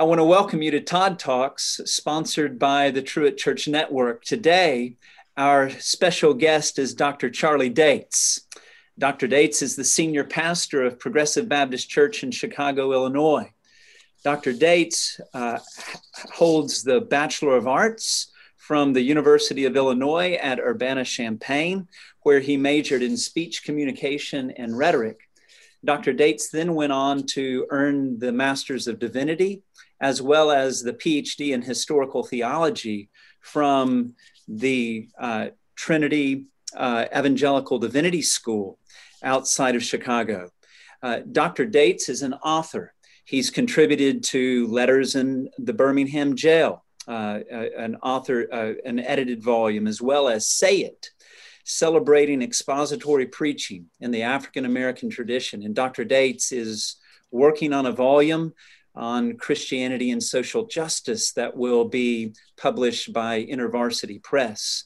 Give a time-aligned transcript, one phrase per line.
[0.00, 4.24] I want to welcome you to Todd Talks, sponsored by the Truett Church Network.
[4.24, 4.96] Today,
[5.36, 7.28] our special guest is Dr.
[7.28, 8.46] Charlie Dates.
[8.98, 9.26] Dr.
[9.26, 13.52] Dates is the senior pastor of Progressive Baptist Church in Chicago, Illinois.
[14.24, 14.54] Dr.
[14.54, 15.58] Dates uh,
[16.32, 21.88] holds the Bachelor of Arts from the University of Illinois at Urbana Champaign,
[22.22, 25.28] where he majored in speech communication and rhetoric.
[25.84, 26.14] Dr.
[26.14, 29.62] Dates then went on to earn the Masters of Divinity
[30.00, 34.14] as well as the PhD in historical theology from
[34.48, 38.78] the uh, Trinity uh, Evangelical Divinity School
[39.22, 40.50] outside of Chicago.
[41.02, 41.66] Uh, Dr.
[41.66, 42.94] Dates is an author.
[43.24, 49.42] He's contributed to Letters in the Birmingham Jail, uh, uh, an author, uh, an edited
[49.42, 51.10] volume, as well as Say It,
[51.64, 55.62] celebrating expository preaching in the African American tradition.
[55.62, 56.04] And Dr.
[56.04, 56.96] Dates is
[57.30, 58.52] working on a volume
[58.94, 64.84] on Christianity and social justice that will be published by InterVarsity Press.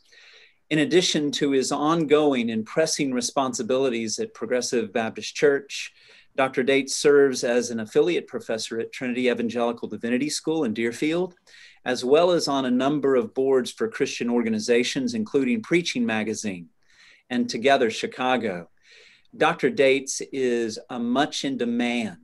[0.70, 5.92] In addition to his ongoing and pressing responsibilities at Progressive Baptist Church,
[6.36, 6.62] Dr.
[6.62, 11.34] Dates serves as an affiliate professor at Trinity Evangelical Divinity School in Deerfield,
[11.84, 16.70] as well as on a number of boards for Christian organizations, including Preaching Magazine
[17.30, 18.68] and Together Chicago.
[19.36, 19.70] Dr.
[19.70, 22.23] Dates is a much in demand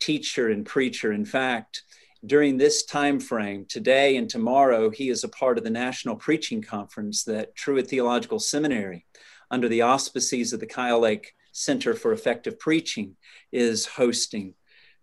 [0.00, 1.12] teacher and preacher.
[1.12, 1.82] In fact,
[2.24, 6.60] during this time frame, today and tomorrow, he is a part of the National Preaching
[6.60, 9.06] Conference that Truett Theological Seminary,
[9.50, 13.16] under the auspices of the Kyle Lake Center for Effective Preaching,
[13.52, 14.54] is hosting.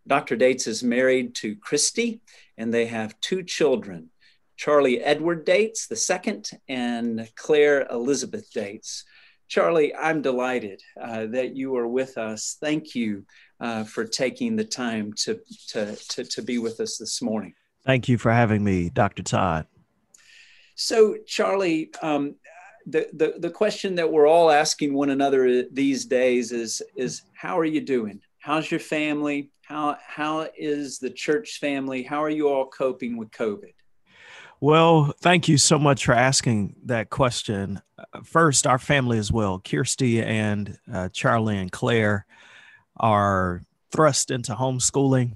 [0.06, 0.36] Dr.
[0.36, 2.22] Dates is married to Christy,
[2.58, 4.09] and they have two children
[4.58, 9.06] Charlie Edward Dates, the second, and Claire Elizabeth Dates.
[9.48, 12.58] Charlie, I'm delighted uh, that you are with us.
[12.59, 13.25] Thank you
[13.59, 17.53] uh, for taking the time to, to, to, to be with us this morning.
[17.86, 19.23] Thank you for having me, Dr.
[19.23, 19.66] Todd.
[20.75, 22.35] So, Charlie, um,
[22.85, 27.57] the, the, the question that we're all asking one another these days is, is how
[27.57, 28.22] are you doing?
[28.40, 29.51] How's your family?
[29.63, 32.03] How, how is the church family?
[32.03, 33.73] How are you all coping with COVID?
[34.59, 37.81] Well, thank you so much for asking that question.
[38.23, 42.25] First, our family as well, Kirsty and uh, Charlie and Claire
[43.00, 45.34] are thrust into homeschooling.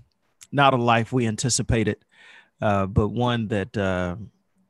[0.52, 1.98] Not a life we anticipated,
[2.62, 4.16] uh, but one that uh,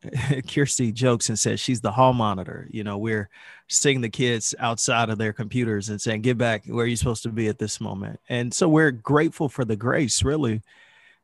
[0.48, 2.68] Kirsty jokes and says she's the hall monitor.
[2.72, 3.30] You know, we're
[3.68, 7.30] seeing the kids outside of their computers and saying, "Get back where you're supposed to
[7.30, 10.62] be at this moment." And so we're grateful for the grace, really,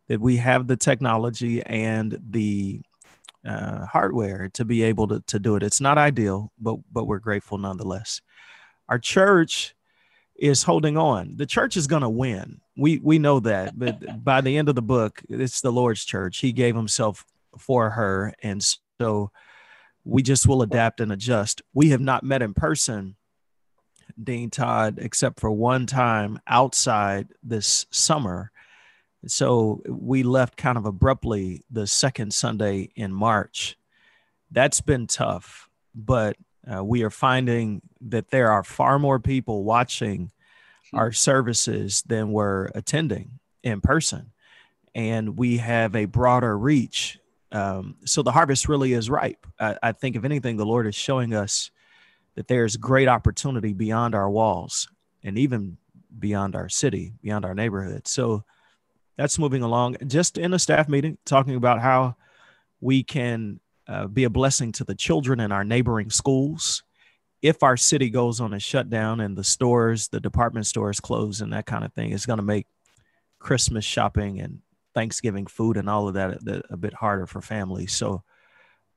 [0.07, 2.81] that we have the technology and the
[3.45, 5.63] uh, hardware to be able to, to do it.
[5.63, 8.21] It's not ideal, but but we're grateful nonetheless.
[8.89, 9.75] Our church
[10.37, 11.33] is holding on.
[11.35, 12.61] The church is going to win.
[12.75, 16.39] We we know that, but by the end of the book, it's the Lord's church.
[16.39, 17.25] He gave himself
[17.57, 18.63] for her, and
[18.99, 19.31] so
[20.03, 21.61] we just will adapt and adjust.
[21.73, 23.15] We have not met in person,
[24.21, 28.51] Dean Todd, except for one time outside this summer.
[29.25, 33.77] So we left kind of abruptly the second Sunday in March.
[34.51, 36.37] That's been tough, but
[36.71, 40.31] uh, we are finding that there are far more people watching
[40.91, 40.97] hmm.
[40.97, 44.31] our services than were attending in person.
[44.95, 47.19] And we have a broader reach.
[47.51, 49.45] Um, so the harvest really is ripe.
[49.59, 51.71] I, I think, if anything, the Lord is showing us
[52.35, 54.89] that there's great opportunity beyond our walls
[55.23, 55.77] and even
[56.19, 58.07] beyond our city, beyond our neighborhood.
[58.07, 58.43] So
[59.17, 59.97] that's moving along.
[60.07, 62.15] Just in a staff meeting, talking about how
[62.81, 66.83] we can uh, be a blessing to the children in our neighboring schools.
[67.41, 71.53] If our city goes on a shutdown and the stores, the department stores close and
[71.53, 72.67] that kind of thing, it's going to make
[73.39, 74.59] Christmas shopping and
[74.93, 77.93] Thanksgiving food and all of that a, a bit harder for families.
[77.93, 78.23] So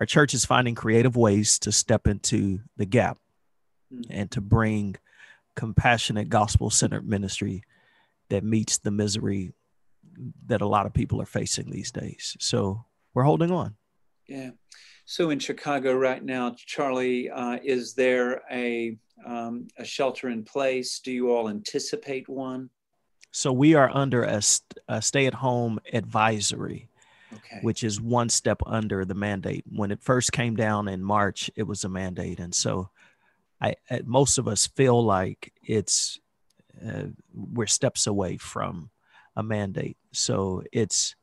[0.00, 3.18] our church is finding creative ways to step into the gap
[3.92, 4.10] mm-hmm.
[4.10, 4.96] and to bring
[5.54, 7.62] compassionate gospel centered ministry
[8.30, 9.52] that meets the misery
[10.46, 12.36] that a lot of people are facing these days.
[12.40, 13.76] So we're holding on.
[14.31, 14.50] Yeah.
[15.06, 18.97] So in Chicago right now, Charlie, uh, is there a
[19.27, 21.00] um, a shelter in place?
[21.00, 22.71] Do you all anticipate one?
[23.32, 24.41] So we are under a,
[24.88, 26.88] a stay-at-home advisory,
[27.32, 27.59] okay.
[27.62, 29.65] which is one step under the mandate.
[29.69, 32.91] When it first came down in March, it was a mandate, and so
[33.61, 33.75] I,
[34.05, 36.21] most of us feel like it's
[36.87, 38.91] uh, we're steps away from
[39.35, 39.97] a mandate.
[40.12, 41.17] So it's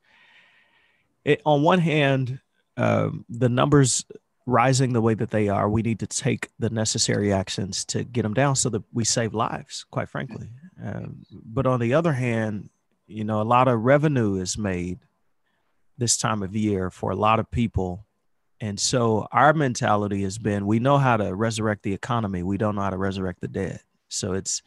[1.24, 2.42] it, on one hand,
[2.77, 4.06] um, the numbers
[4.45, 8.24] rising the way that they are, we need to take the necessary actions to get
[8.24, 10.50] them down so that we save lives, quite frankly.
[10.83, 12.69] Um, but on the other hand,
[13.07, 15.00] you know, a lot of revenue is made
[15.97, 18.06] this time of year for a lot of people.
[18.62, 22.75] And so our mentality has been we know how to resurrect the economy, we don't
[22.75, 23.81] know how to resurrect the dead.
[24.07, 24.62] So it's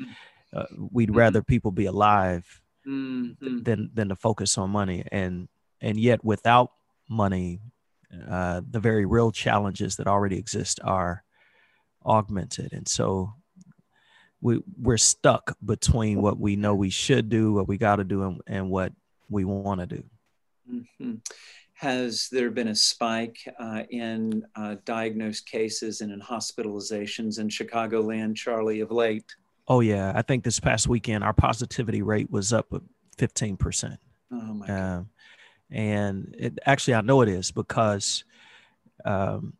[0.53, 1.19] uh, we'd mm-hmm.
[1.19, 3.63] rather people be alive mm-hmm.
[3.63, 5.49] than than to focus on money and
[5.81, 6.73] and yet without
[7.09, 7.61] money
[8.29, 11.23] uh, the very real challenges that already exist are
[12.05, 13.33] augmented and so
[14.41, 18.23] we we're stuck between what we know we should do what we got to do
[18.23, 18.93] and, and what
[19.29, 20.03] we want to do
[20.73, 21.15] mm-hmm.
[21.75, 28.35] has there been a spike uh, in uh, diagnosed cases and in hospitalizations in chicagoland
[28.35, 29.31] charlie of late
[29.71, 32.75] Oh yeah, I think this past weekend our positivity rate was up
[33.17, 34.01] fifteen percent.
[34.33, 35.07] Oh my God.
[35.71, 38.25] And it, actually, I know it is because
[39.05, 39.55] um,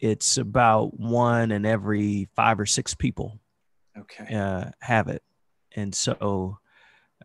[0.00, 3.38] it's about one in every five or six people.
[3.96, 4.34] Okay.
[4.34, 5.22] Uh, have it,
[5.76, 6.58] and so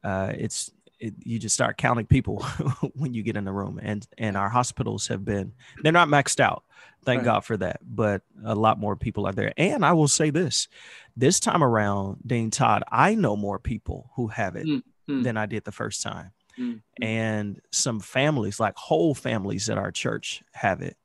[0.03, 0.69] uh, it's
[0.99, 2.43] it, you just start counting people
[2.93, 6.41] when you get in the room, and and our hospitals have been they're not maxed
[6.41, 6.63] out,
[7.07, 7.25] Thank right.
[7.25, 7.79] God for that.
[7.83, 9.53] But a lot more people are there.
[9.55, 10.67] And I will say this
[11.15, 15.23] this time around, Dean Todd, I know more people who have it mm-hmm.
[15.23, 16.31] than I did the first time.
[16.59, 17.03] Mm-hmm.
[17.03, 20.97] And some families, like whole families at our church, have it.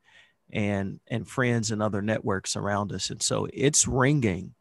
[0.53, 3.09] And and friends and other networks around us.
[3.11, 4.55] And so it's ringing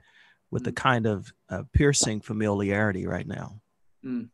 [0.49, 0.69] with mm-hmm.
[0.69, 3.61] the kind of uh, piercing familiarity right now.
[4.05, 4.29] Mm.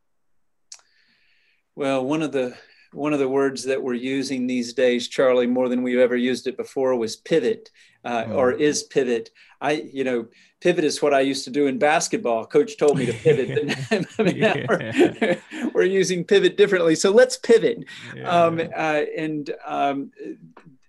[1.75, 2.55] Well, one of the
[2.97, 6.47] one of the words that we're using these days, Charlie, more than we've ever used
[6.47, 7.69] it before, was pivot
[8.03, 8.33] uh, oh.
[8.33, 9.29] or is pivot.
[9.61, 10.27] I, you know,
[10.61, 12.47] pivot is what I used to do in basketball.
[12.47, 13.77] Coach told me to pivot.
[14.19, 14.65] I mean, yeah.
[14.67, 15.37] we're,
[15.73, 16.95] we're, using pivot differently.
[16.95, 17.83] So let's pivot.
[18.15, 18.29] Yeah.
[18.29, 20.11] Um, uh, and um,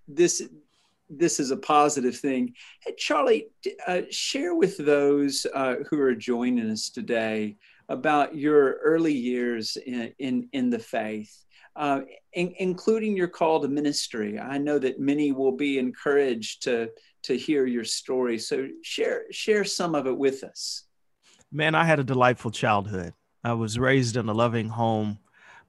[0.07, 0.41] this,
[1.11, 2.55] this is a positive thing.
[2.83, 3.49] Hey, Charlie,
[3.85, 7.57] uh, share with those uh, who are joining us today
[7.89, 11.43] about your early years in, in, in the faith
[11.75, 12.01] uh,
[12.33, 14.39] in, including your call to ministry.
[14.39, 16.89] I know that many will be encouraged to
[17.23, 18.37] to hear your story.
[18.37, 20.83] So share share some of it with us.
[21.51, 23.13] Man, I had a delightful childhood.
[23.43, 25.19] I was raised in a loving home.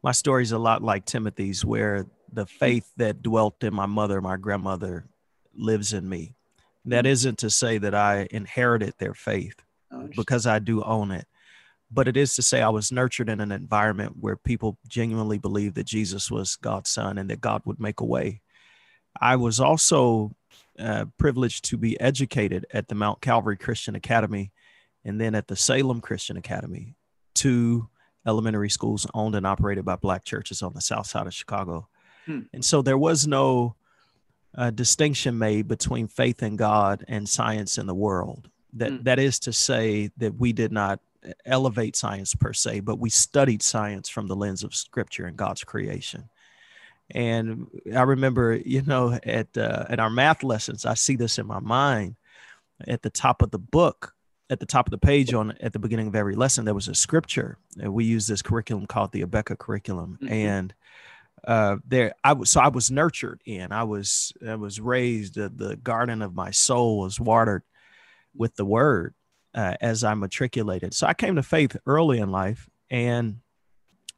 [0.03, 4.37] My story's a lot like Timothy's, where the faith that dwelt in my mother, my
[4.37, 5.07] grandmother,
[5.55, 6.35] lives in me.
[6.87, 7.13] That mm-hmm.
[7.13, 9.63] isn't to say that I inherited their faith,
[10.17, 11.27] because I do own it
[11.91, 15.75] but it is to say I was nurtured in an environment where people genuinely believed
[15.75, 18.43] that Jesus was God's son and that God would make a way.
[19.21, 20.35] I was also
[20.79, 24.53] uh, privileged to be educated at the Mount Calvary Christian Academy
[25.05, 26.95] and then at the Salem Christian Academy,
[27.35, 27.89] two
[28.27, 31.89] elementary schools owned and operated by Black churches on the south side of Chicago.
[32.27, 32.41] Hmm.
[32.53, 33.77] And so there was no
[34.55, 38.49] uh, distinction made between faith in God and science in the world.
[38.75, 39.03] That, hmm.
[39.05, 41.01] that is to say that we did not
[41.45, 45.65] elevate science per se, but we studied science from the lens of scripture and God's
[45.65, 46.29] creation.
[47.13, 51.47] And I remember, you know, at uh, at our math lessons, I see this in
[51.47, 52.17] my mind.
[52.87, 54.15] At the top of the book,
[54.49, 56.89] at the top of the page on at the beginning of every lesson, there was
[56.89, 57.59] a scripture.
[57.81, 60.33] And we use this curriculum called the Abeka curriculum, mm-hmm.
[60.33, 60.75] and
[61.45, 62.51] uh, there I was.
[62.51, 63.73] So I was nurtured in.
[63.73, 65.39] I was I was raised.
[65.39, 67.63] Uh, the garden of my soul was watered
[68.35, 69.15] with the word,
[69.55, 70.95] uh, as I matriculated.
[70.95, 73.41] So I came to faith early in life and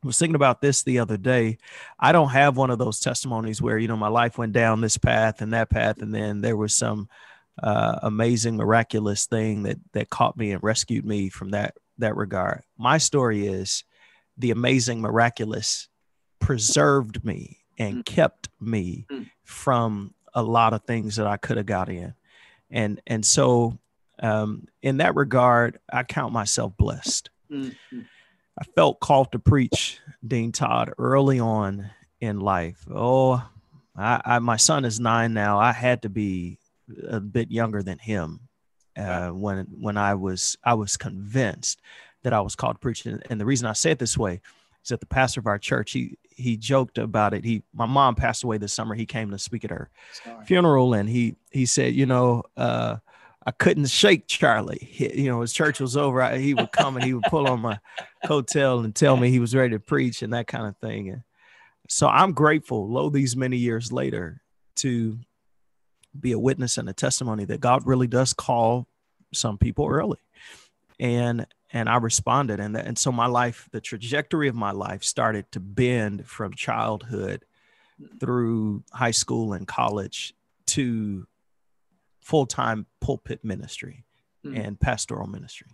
[0.05, 1.59] was thinking about this the other day.
[1.99, 4.99] I don't have one of those testimonies where, you know, my life went down this
[4.99, 7.09] path and that path, and then there was some
[7.63, 12.63] uh, amazing, miraculous thing that that caught me and rescued me from that that regard.
[12.79, 13.85] My story is
[14.37, 15.89] the amazing, miraculous
[16.41, 18.05] preserved me and mm.
[18.05, 19.31] kept me mm.
[19.45, 22.15] from a lot of things that I could have got in.
[22.71, 23.79] And and so
[24.21, 27.31] um, in that regard, I count myself blessed.
[27.51, 28.01] Mm-hmm.
[28.61, 31.91] I felt called to preach, Dean Todd, early on
[32.21, 32.87] in life.
[32.93, 33.43] Oh,
[33.97, 35.59] I, I, my son is nine now.
[35.59, 36.59] I had to be
[37.09, 38.41] a bit younger than him
[38.97, 41.81] uh, when when I was I was convinced
[42.23, 43.07] that I was called to preach.
[43.07, 44.41] And the reason I say it this way
[44.83, 47.45] is that the pastor of our church he he joked about it.
[47.45, 48.95] He my mom passed away this summer.
[48.95, 49.91] He came to speak at her
[50.25, 50.45] Sorry.
[50.45, 52.43] funeral, and he he said, you know.
[52.57, 52.97] Uh,
[53.45, 54.89] I couldn't shake Charlie.
[54.91, 56.23] He, you know, his church was over.
[56.23, 57.81] I, he would come and he would pull on my
[58.25, 61.09] coattail and tell me he was ready to preach and that kind of thing.
[61.09, 61.23] And
[61.89, 64.43] so I'm grateful, lo, these many years later,
[64.77, 65.19] to
[66.19, 68.87] be a witness and a testimony that God really does call
[69.33, 70.19] some people early.
[71.01, 75.03] And and I responded, and that, and so my life, the trajectory of my life,
[75.03, 77.47] started to bend from childhood
[78.21, 80.35] through high school and college
[80.67, 81.27] to
[82.23, 84.05] full time pulpit ministry
[84.45, 84.59] mm.
[84.59, 85.69] and pastoral ministry.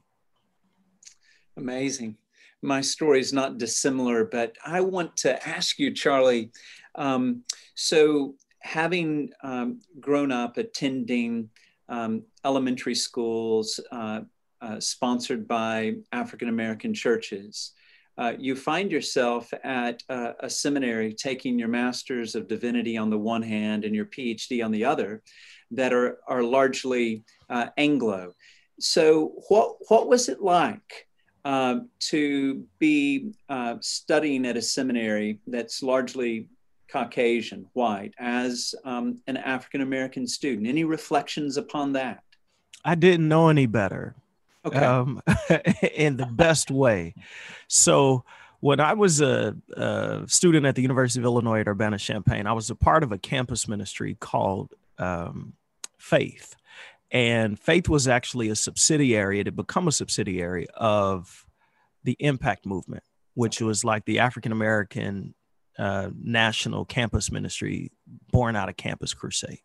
[1.56, 2.16] Amazing.
[2.62, 6.50] my story is not dissimilar, but I want to ask you, Charlie.
[6.94, 11.50] Um, so, having um, grown up attending
[11.88, 14.20] um, elementary schools uh,
[14.60, 17.72] uh, sponsored by African American churches,
[18.18, 23.42] uh, you find yourself at a seminary taking your master's of divinity on the one
[23.42, 25.22] hand and your PhD on the other,
[25.70, 28.34] that are, are largely uh, Anglo.
[28.80, 31.06] So, what, what was it like
[31.44, 36.48] uh, to be uh, studying at a seminary that's largely
[36.90, 40.66] Caucasian, white, as um, an African American student?
[40.66, 42.22] Any reflections upon that?
[42.84, 44.14] I didn't know any better.
[44.64, 44.78] Okay.
[44.78, 45.22] Um,
[45.94, 47.14] in the best way.
[47.68, 48.24] So,
[48.60, 52.52] when I was a, a, student at the University of Illinois at Urbana Champaign, I
[52.52, 55.52] was a part of a campus ministry called um,
[55.96, 56.56] Faith.
[57.10, 61.46] And Faith was actually a subsidiary, it had become a subsidiary of
[62.04, 65.34] the Impact Movement, which was like the African American
[65.78, 67.92] uh, national campus ministry
[68.32, 69.60] born out of Campus Crusade.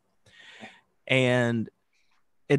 [1.07, 1.69] And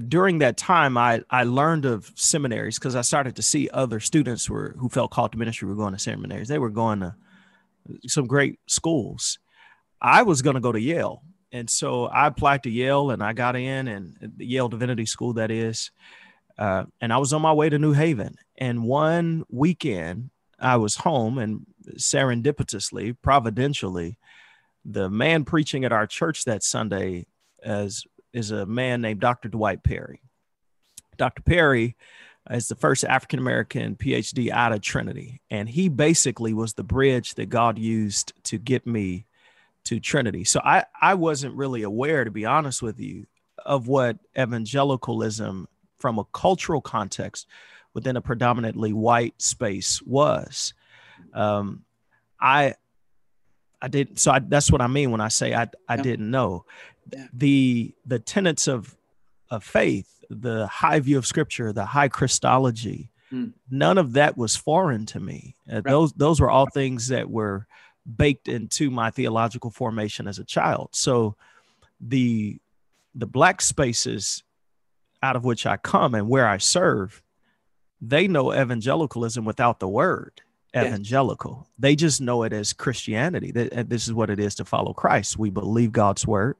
[0.08, 4.48] during that time, I, I learned of seminaries because I started to see other students
[4.48, 6.48] were, who felt called to ministry were going to seminaries.
[6.48, 7.14] They were going to
[8.06, 9.38] some great schools.
[10.00, 11.22] I was going to go to Yale
[11.54, 15.34] and so I applied to Yale and I got in, and the Yale Divinity School,
[15.34, 15.92] that is.
[16.58, 18.34] Uh, and I was on my way to New Haven.
[18.58, 21.64] And one weekend, I was home, and
[21.96, 24.18] serendipitously, providentially,
[24.84, 27.26] the man preaching at our church that Sunday
[27.62, 29.48] is, is a man named Dr.
[29.48, 30.20] Dwight Perry.
[31.16, 31.40] Dr.
[31.42, 31.96] Perry
[32.50, 35.40] is the first African American PhD out of Trinity.
[35.50, 39.24] And he basically was the bridge that God used to get me
[39.84, 40.44] to Trinity.
[40.44, 43.26] So I, I wasn't really aware, to be honest with you,
[43.64, 47.46] of what evangelicalism from a cultural context
[47.94, 50.74] within a predominantly white space was.
[51.32, 51.84] Um,
[52.40, 52.74] I
[53.80, 56.02] I didn't so I, that's what I mean when I say I I yeah.
[56.02, 56.64] didn't know.
[57.32, 58.96] The the tenets of
[59.50, 63.52] of faith, the high view of scripture, the high Christology, mm.
[63.70, 65.54] none of that was foreign to me.
[65.70, 65.84] Uh, right.
[65.84, 67.66] Those those were all things that were
[68.16, 70.90] baked into my theological formation as a child.
[70.92, 71.36] So
[72.00, 72.58] the
[73.14, 74.42] the black spaces
[75.22, 77.22] out of which I come and where I serve,
[78.00, 80.42] they know evangelicalism without the word
[80.76, 81.60] evangelical.
[81.60, 81.72] Yeah.
[81.78, 83.52] They just know it as Christianity.
[83.52, 85.38] That this is what it is to follow Christ.
[85.38, 86.56] We believe God's word,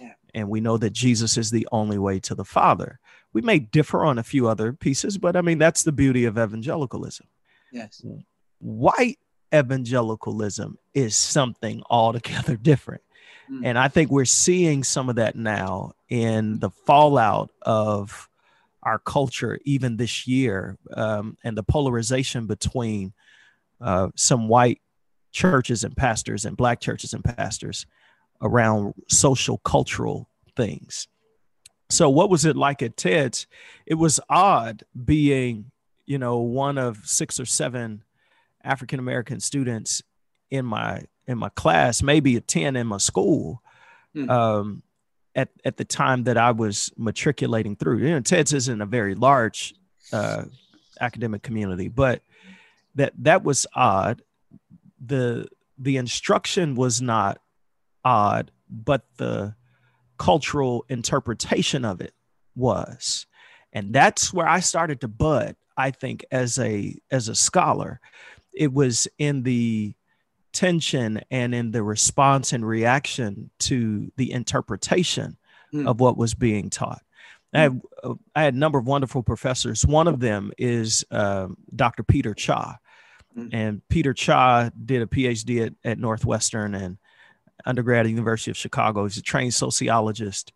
[0.00, 0.12] yeah.
[0.34, 2.98] and we know that Jesus is the only way to the Father.
[3.32, 6.38] We may differ on a few other pieces, but I mean that's the beauty of
[6.38, 7.26] evangelicalism.
[7.72, 8.02] Yes.
[8.58, 9.18] White
[9.54, 13.02] evangelicalism is something altogether different.
[13.50, 13.60] Mm.
[13.64, 18.28] And I think we're seeing some of that now in the fallout of
[18.82, 23.12] our culture, even this year, um, and the polarization between
[23.80, 24.80] uh, some white
[25.32, 27.86] churches and pastors and black churches and pastors
[28.40, 31.08] around social cultural things.
[31.90, 33.46] So, what was it like at TEDS?
[33.86, 35.70] It was odd being,
[36.06, 38.04] you know, one of six or seven
[38.62, 40.02] African American students
[40.50, 43.62] in my in my class, maybe a 10 in my school.
[44.16, 44.30] Mm.
[44.30, 44.82] Um,
[45.34, 49.14] at, at the time that I was matriculating through, you know, TEDS isn't a very
[49.14, 49.74] large
[50.12, 50.44] uh,
[51.00, 52.22] academic community, but
[52.94, 54.22] that that was odd.
[55.04, 55.46] The
[55.78, 57.40] the instruction was not
[58.08, 59.54] odd, but the
[60.16, 62.14] cultural interpretation of it
[62.56, 63.26] was.
[63.72, 68.00] And that's where I started to bud, I think, as a as a scholar,
[68.54, 69.94] it was in the
[70.52, 75.36] tension and in the response and reaction to the interpretation
[75.72, 75.86] mm.
[75.86, 77.02] of what was being taught.
[77.52, 79.86] I had, uh, I had a number of wonderful professors.
[79.86, 82.02] One of them is uh, Dr.
[82.02, 82.78] Peter Cha.
[83.36, 83.50] Mm.
[83.52, 86.98] And Peter Cha did a PhD at, at Northwestern and
[87.64, 89.04] undergrad at the University of Chicago.
[89.04, 90.52] He's a trained sociologist,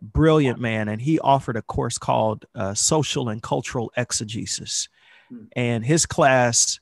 [0.00, 0.88] brilliant man.
[0.88, 4.88] And he offered a course called uh, Social and Cultural Exegesis.
[5.32, 5.48] Mm.
[5.54, 6.80] And his class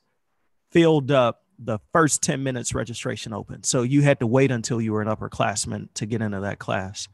[0.71, 3.63] filled up the first 10 minutes registration open.
[3.63, 7.07] So you had to wait until you were an upperclassman to get into that class.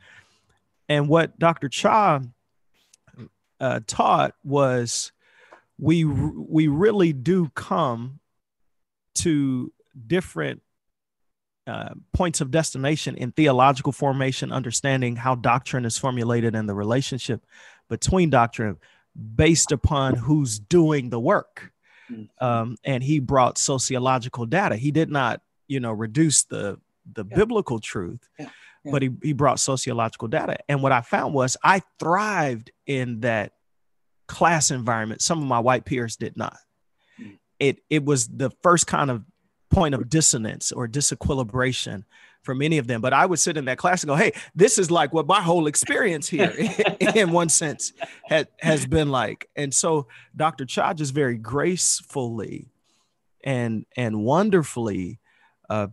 [0.90, 1.70] And what Dr.
[1.70, 2.22] Cha
[3.60, 5.12] uh, taught was
[5.78, 8.20] we we really do come
[9.16, 9.72] to
[10.08, 10.62] different
[11.68, 17.46] uh, points of destination in theological formation, understanding how doctrine is formulated and the relationship
[17.88, 18.78] between doctrine
[19.36, 21.72] based upon who's doing the work.
[22.12, 22.44] Mm-hmm.
[22.44, 24.76] Um, and he brought sociological data.
[24.76, 26.80] He did not, you know, reduce the
[27.14, 27.36] the yeah.
[27.36, 28.50] biblical truth, yeah.
[28.84, 28.92] Yeah.
[28.92, 30.58] but he, he brought sociological data.
[30.70, 33.54] And what I found was I thrived in that
[34.28, 35.22] class environment.
[35.22, 36.58] Some of my white peers did not.
[37.20, 37.38] Mm.
[37.60, 39.24] it it was the first kind of
[39.72, 42.04] point of dissonance or disequilibration
[42.44, 43.02] for many of them.
[43.02, 45.42] But I would sit in that class and go, "Hey, this is like what my
[45.42, 46.54] whole experience here,
[47.16, 47.94] in one sense,
[48.26, 50.66] has has been like." And so Dr.
[50.66, 52.68] Cha just very gracefully
[53.44, 55.20] and and wonderfully
[55.70, 55.88] uh,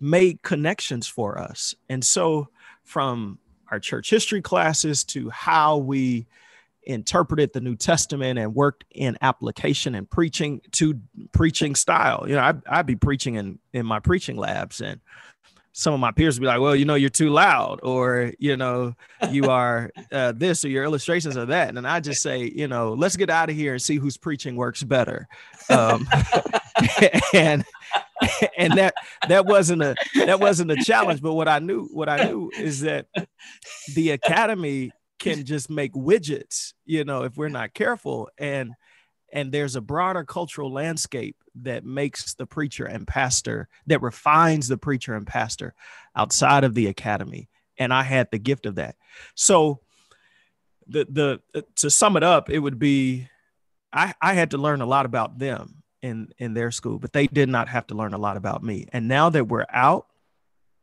[0.00, 1.74] made connections for us.
[1.88, 2.48] And so
[2.82, 3.38] from
[3.70, 6.26] our church history classes to how we
[6.86, 11.00] interpreted the New Testament and worked in application and preaching to
[11.32, 12.24] preaching style.
[12.26, 15.00] You know, I, I'd be preaching in, in my preaching labs and
[15.76, 18.56] some of my peers would be like, well, you know, you're too loud or, you
[18.56, 18.94] know,
[19.30, 21.76] you are uh, this or your illustrations are that.
[21.76, 24.54] And I just say, you know, let's get out of here and see whose preaching
[24.54, 25.26] works better.
[25.68, 26.08] Um,
[27.34, 27.64] and,
[28.56, 28.94] and that,
[29.28, 31.20] that wasn't a, that wasn't a challenge.
[31.20, 33.08] But what I knew, what I knew is that
[33.96, 38.28] the academy can just make widgets, you know, if we're not careful.
[38.38, 38.72] And,
[39.32, 44.78] and there's a broader cultural landscape that makes the preacher and pastor that refines the
[44.78, 45.74] preacher and pastor
[46.16, 48.96] outside of the academy and i had the gift of that
[49.34, 49.80] so
[50.86, 53.28] the the to sum it up it would be
[53.92, 57.26] i i had to learn a lot about them in in their school but they
[57.26, 60.06] did not have to learn a lot about me and now that we're out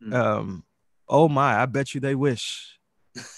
[0.04, 0.14] mm.
[0.14, 0.64] um
[1.08, 2.80] oh my i bet you they wish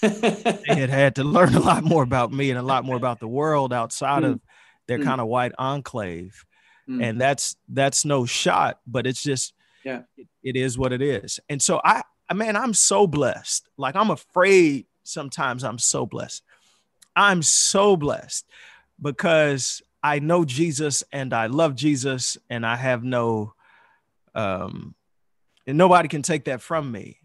[0.00, 3.20] they had had to learn a lot more about me and a lot more about
[3.20, 4.32] the world outside mm.
[4.32, 4.40] of
[4.86, 5.04] their mm.
[5.04, 6.44] kind of white enclave
[6.88, 7.02] mm.
[7.02, 9.52] and that's that's no shot but it's just
[9.84, 12.02] yeah it, it is what it is and so i
[12.32, 16.42] man i'm so blessed like i'm afraid sometimes i'm so blessed
[17.16, 18.46] i'm so blessed
[19.00, 23.52] because i know jesus and i love jesus and i have no
[24.34, 24.94] um
[25.66, 27.18] and nobody can take that from me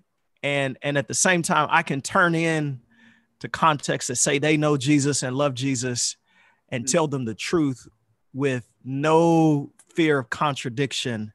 [0.43, 2.79] and and at the same time i can turn in
[3.39, 6.17] to context that say they know jesus and love jesus
[6.69, 6.91] and mm.
[6.91, 7.87] tell them the truth
[8.33, 11.33] with no fear of contradiction.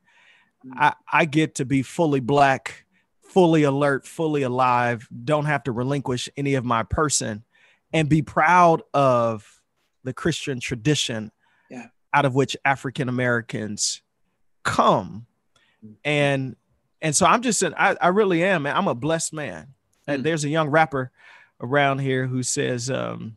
[0.67, 0.73] Mm.
[0.77, 2.87] I, I get to be fully black,
[3.23, 7.45] fully alert, fully alive, don't have to relinquish any of my person
[7.93, 9.61] and be proud of
[10.03, 11.31] the Christian tradition
[11.71, 11.87] yeah.
[12.13, 14.03] out of which African Americans
[14.63, 15.27] come.
[15.85, 15.95] Mm.
[16.05, 16.57] And
[17.05, 18.75] and so I'm just an, I, I really am, man.
[18.75, 19.75] I'm a blessed man.
[20.07, 20.25] And mm.
[20.25, 21.13] there's a young rapper
[21.61, 23.37] around here who says, um,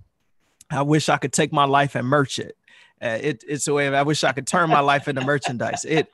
[0.71, 2.55] I wish I could take my life and merch it.
[3.01, 5.83] Uh, it, it's a way of, I wish I could turn my life into merchandise.
[5.83, 6.09] It,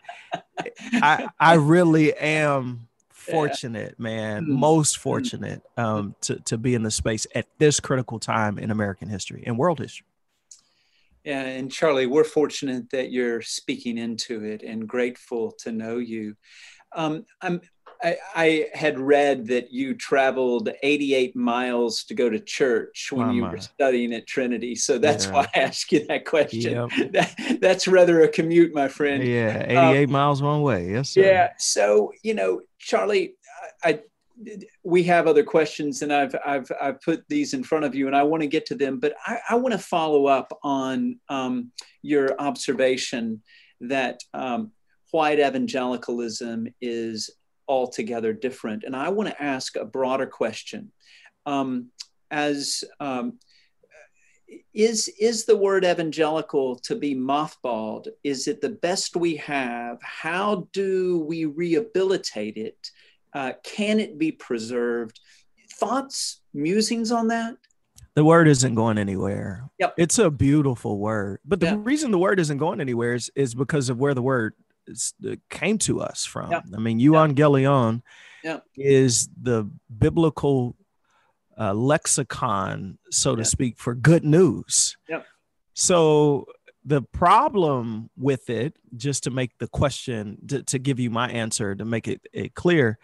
[0.94, 4.04] I, I really am fortunate, yeah.
[4.04, 4.54] man, mm-hmm.
[4.54, 5.04] most mm-hmm.
[5.04, 9.44] fortunate um, to, to be in the space at this critical time in American history
[9.46, 10.08] and world history.
[11.24, 16.36] Yeah, and Charlie, we're fortunate that you're speaking into it and grateful to know you.
[16.96, 17.62] Um, I'm
[18.04, 23.44] I, I, had read that you traveled 88 miles to go to church when you
[23.44, 24.76] were studying at Trinity.
[24.76, 25.32] So that's yeah.
[25.32, 26.74] why I asked you that question.
[26.74, 26.90] Yep.
[27.14, 29.24] That, that's rather a commute, my friend.
[29.24, 30.92] Yeah, 88 um, miles one way.
[30.92, 31.22] Yes, sir.
[31.22, 31.50] Yeah.
[31.58, 33.36] So, you know, Charlie,
[33.84, 34.00] I, I
[34.84, 38.16] we have other questions and I've, I've, I've put these in front of you and
[38.16, 41.72] I want to get to them, but I, I want to follow up on um,
[42.02, 43.44] your observation
[43.82, 44.72] that um,
[45.14, 47.30] white evangelicalism is
[47.68, 48.84] altogether different.
[48.84, 50.92] And I want to ask a broader question.
[51.46, 51.92] Um,
[52.32, 53.38] as um,
[54.74, 58.08] is is the word evangelical to be mothballed?
[58.24, 60.00] Is it the best we have?
[60.02, 62.90] How do we rehabilitate it?
[63.34, 65.20] Uh, can it be preserved?
[65.74, 67.56] Thoughts, musings on that?
[68.16, 69.70] The word isn't going anywhere.
[69.80, 69.94] Yep.
[69.98, 71.40] It's a beautiful word.
[71.46, 74.54] But the reason the word isn't going anywhere is, is because of where the word
[75.50, 76.52] came to us from.
[76.52, 76.62] Yeah.
[76.76, 78.02] I mean, Evangelion
[78.44, 78.60] yeah.
[78.76, 80.76] is the biblical
[81.58, 83.38] uh, lexicon, so yeah.
[83.38, 84.98] to speak, for good news.
[85.08, 85.22] Yeah.
[85.74, 86.48] So
[86.86, 91.76] the problem with it, just to make the question, to, to give you my answer,
[91.76, 92.98] to make it, it clear,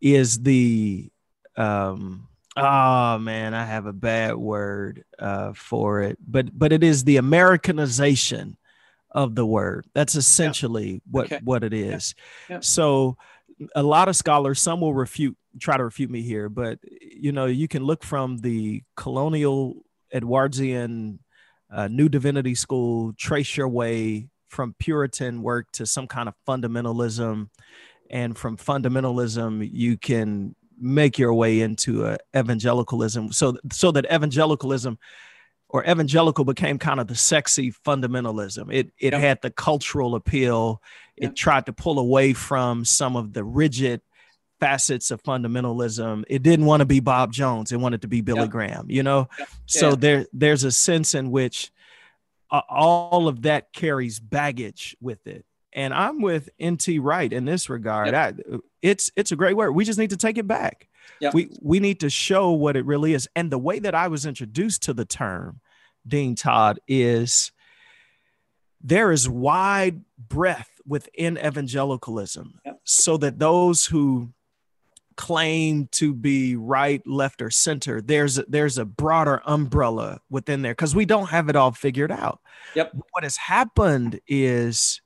[0.00, 1.10] is the
[1.56, 7.04] um, oh man, I have a bad word uh, for it, but but it is
[7.04, 8.56] the Americanization
[9.14, 9.86] of the word.
[9.94, 10.98] That's essentially yeah.
[11.10, 11.40] what okay.
[11.44, 12.14] what it is.
[12.48, 12.56] Yeah.
[12.56, 12.60] Yeah.
[12.60, 13.16] So
[13.74, 17.46] a lot of scholars, some will refute, try to refute me here, but you know,
[17.46, 19.76] you can look from the colonial
[20.12, 21.20] Edwardian
[21.72, 27.48] uh, New Divinity School, trace your way from Puritan work to some kind of fundamentalism,
[28.10, 33.32] and from fundamentalism, you can make your way into uh, evangelicalism.
[33.32, 34.98] So, so that evangelicalism
[35.74, 38.72] or evangelical became kind of the sexy fundamentalism.
[38.72, 39.20] It it yep.
[39.20, 40.80] had the cultural appeal.
[41.16, 41.32] Yep.
[41.32, 44.00] It tried to pull away from some of the rigid
[44.60, 46.22] facets of fundamentalism.
[46.28, 47.72] It didn't want to be Bob Jones.
[47.72, 48.50] It wanted to be Billy yep.
[48.50, 49.28] Graham, you know?
[49.66, 51.72] So there there's a sense in which
[52.52, 55.44] uh, all of that carries baggage with it.
[55.72, 58.14] And I'm with NT Wright in this regard.
[58.14, 58.34] I,
[58.80, 59.72] it's it's a great word.
[59.72, 60.88] We just need to take it back.
[61.20, 61.34] Yep.
[61.34, 63.28] We we need to show what it really is.
[63.34, 65.60] And the way that I was introduced to the term,
[66.06, 67.52] Dean Todd, is
[68.82, 72.80] there is wide breadth within evangelicalism, yep.
[72.84, 74.30] so that those who
[75.16, 80.72] claim to be right, left, or center, there's a, there's a broader umbrella within there
[80.72, 82.40] because we don't have it all figured out.
[82.74, 82.92] Yep.
[83.12, 85.00] What has happened is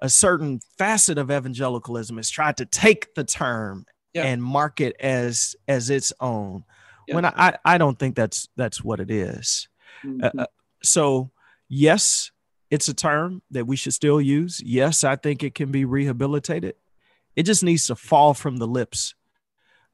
[0.00, 4.26] a certain facet of evangelicalism has tried to take the term yep.
[4.26, 6.64] and mark it as as its own.
[7.06, 7.14] Yep.
[7.14, 9.68] When I, I don't think that's that's what it is.
[10.04, 10.38] Mm-hmm.
[10.38, 10.46] Uh, uh
[10.82, 11.30] so
[11.68, 12.30] yes,
[12.70, 14.60] it's a term that we should still use.
[14.64, 16.74] Yes, I think it can be rehabilitated.
[17.36, 19.14] It just needs to fall from the lips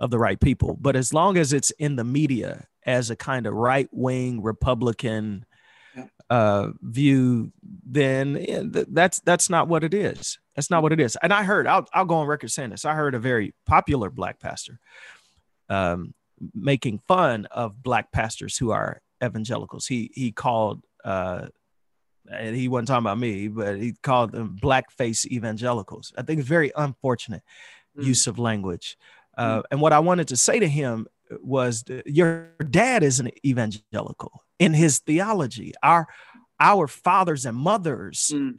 [0.01, 0.77] of the right people.
[0.81, 5.47] But as long as it's in the media as a kind of right wing Republican
[6.31, 10.38] uh, view, then th- that's that's not what it is.
[10.57, 11.17] That's not what it is.
[11.23, 12.85] And I heard, I'll, I'll go on record saying this.
[12.85, 14.79] I heard a very popular black pastor
[15.69, 16.14] um,
[16.55, 19.87] making fun of black pastors who are evangelicals.
[19.87, 21.47] He he called uh,
[22.31, 26.13] and he wasn't talking about me, but he called them blackface evangelicals.
[26.17, 27.43] I think it's very unfortunate
[27.99, 28.05] mm.
[28.05, 28.97] use of language.
[29.37, 31.07] Uh, and what I wanted to say to him
[31.43, 35.73] was, your dad is an evangelical in his theology.
[35.83, 36.07] Our
[36.61, 38.59] our fathers and mothers mm.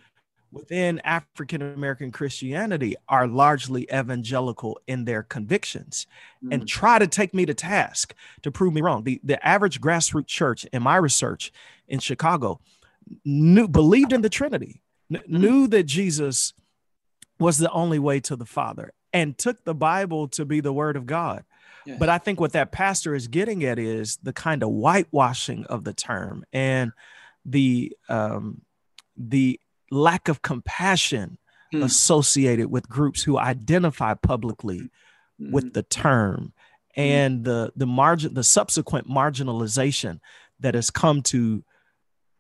[0.56, 6.08] Within African American Christianity are largely evangelical in their convictions,
[6.44, 6.54] mm.
[6.54, 9.04] and try to take me to task to prove me wrong.
[9.04, 11.52] The the average grassroots church in my research
[11.88, 12.60] in Chicago
[13.24, 15.28] knew believed in the Trinity, mm.
[15.28, 16.54] knew that Jesus
[17.38, 20.96] was the only way to the Father and took the Bible to be the word
[20.96, 21.44] of God.
[21.86, 22.00] Yes.
[22.00, 25.84] But I think what that pastor is getting at is the kind of whitewashing of
[25.84, 26.94] the term and
[27.46, 28.62] the um,
[29.18, 29.60] the
[29.92, 31.38] lack of compassion
[31.72, 31.84] hmm.
[31.84, 34.90] associated with groups who identify publicly
[35.40, 35.52] hmm.
[35.52, 36.54] with the term
[36.96, 37.02] hmm.
[37.02, 40.20] and the the margin the subsequent marginalization
[40.60, 41.64] that has come to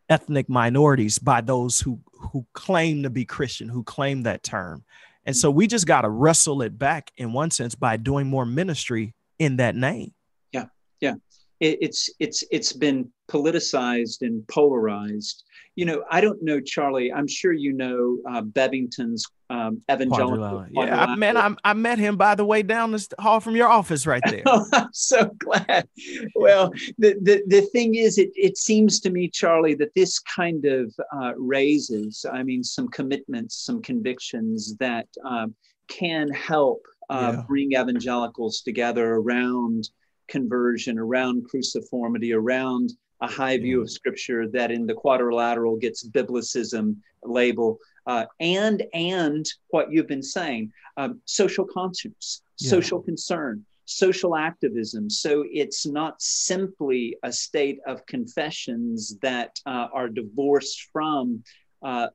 [0.10, 2.00] ethnic minorities by those who
[2.32, 4.84] who claim to be Christian, who claim that term.
[5.26, 8.46] And so we just got to wrestle it back in one sense by doing more
[8.46, 10.14] ministry in that name.
[10.52, 10.66] Yeah,
[11.00, 11.16] yeah.
[11.60, 15.44] It, it's it's it's been politicized and polarized.
[15.76, 17.12] You know, I don't know, Charlie.
[17.12, 20.66] I'm sure you know uh, Bebbington's um, evangelical.
[20.72, 23.68] Yeah, I, man, I, I met him by the way down the hall from your
[23.68, 24.44] office right there.
[24.46, 25.88] oh, I'm so glad.
[26.36, 30.66] Well, the, the, the thing is, it, it seems to me, Charlie, that this kind
[30.66, 35.54] of uh, raises, I mean, some commitments, some convictions that um,
[35.88, 37.44] can help uh, yeah.
[37.48, 39.90] bring evangelicals together around
[40.28, 46.98] conversion, around cruciformity, around a high view of scripture that in the quadrilateral gets biblicism
[47.24, 52.70] label uh, and and what you've been saying um, social conscience yeah.
[52.70, 55.12] social concern social activism.
[55.12, 61.44] So it's not simply a state of confessions that uh, are divorced from
[61.84, 62.08] uh,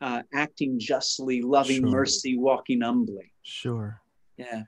[0.00, 1.90] uh acting justly loving sure.
[1.90, 3.32] mercy walking humbly.
[3.42, 4.00] Sure.
[4.36, 4.64] Yeah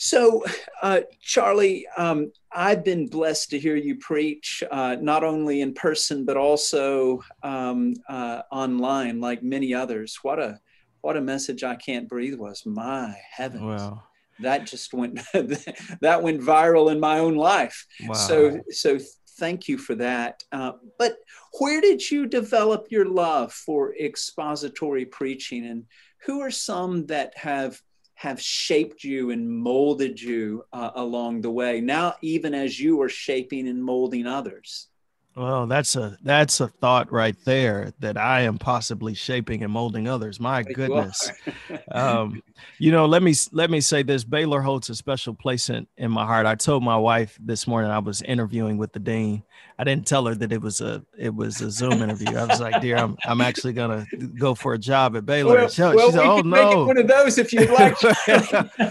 [0.00, 0.44] so,
[0.80, 6.24] uh, Charlie, um, I've been blessed to hear you preach, uh, not only in person
[6.24, 10.16] but also um, uh, online, like many others.
[10.22, 10.60] What a
[11.00, 11.64] what a message!
[11.64, 13.62] I can't breathe was my heavens.
[13.62, 14.04] Wow.
[14.38, 17.84] That just went that went viral in my own life.
[18.06, 18.14] Wow.
[18.14, 19.00] So so
[19.40, 20.44] thank you for that.
[20.52, 21.16] Uh, but
[21.58, 25.86] where did you develop your love for expository preaching, and
[26.24, 27.80] who are some that have
[28.18, 31.80] have shaped you and molded you uh, along the way.
[31.80, 34.88] Now even as you are shaping and molding others
[35.38, 40.08] well that's a that's a thought right there that i am possibly shaping and molding
[40.08, 40.40] others.
[40.40, 41.30] My goodness.
[41.46, 42.42] you, um,
[42.78, 44.24] you know let me let me say this.
[44.24, 46.46] Baylor holds a special place in, in my heart.
[46.46, 49.42] I told my wife this morning i was interviewing with the dean.
[49.78, 52.36] I didn't tell her that it was a it was a Zoom interview.
[52.36, 54.06] I was like, "Dear, I'm I'm actually gonna
[54.38, 57.38] go for a job at Baylor." Well, she, well, said, "Oh no, one of those
[57.38, 58.00] if you'd like."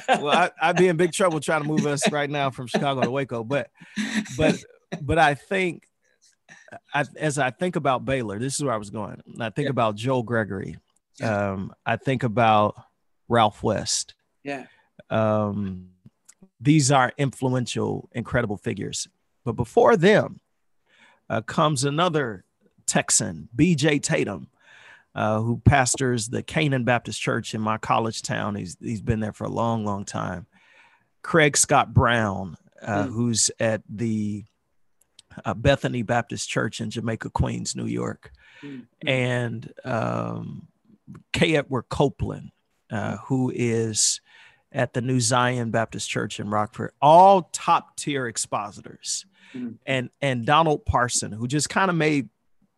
[0.08, 3.02] well, I, I'd be in big trouble trying to move us right now from Chicago
[3.02, 3.70] to Waco, but
[4.38, 4.56] but
[5.02, 5.84] but I think
[6.94, 9.22] I, as I think about Baylor, this is where I was going.
[9.40, 9.72] I think yeah.
[9.72, 10.78] about Joel Gregory.
[11.20, 11.52] Yeah.
[11.52, 12.76] Um, I think about
[13.28, 14.16] Ralph West.
[14.44, 14.66] Yeah.
[15.10, 15.90] Um,
[16.60, 19.08] these are influential, incredible figures.
[19.46, 20.40] But before them,
[21.30, 22.44] uh, comes another
[22.86, 24.00] Texan, B.J.
[24.00, 24.48] Tatum,
[25.16, 28.56] uh, who pastors the Canaan Baptist Church in my college town.
[28.56, 30.48] He's he's been there for a long, long time.
[31.22, 33.12] Craig Scott Brown, uh, mm.
[33.12, 34.46] who's at the
[35.46, 39.08] uh, Bethany Baptist Church in Jamaica, Queens, New York, mm-hmm.
[39.08, 40.68] and um,
[41.34, 41.56] K.
[41.56, 42.52] Edward Copeland,
[42.92, 44.22] uh, who is
[44.72, 49.76] at the New Zion Baptist Church in Rockford, all top tier expositors, mm-hmm.
[49.86, 52.30] and and Donald Parson, who just kind of made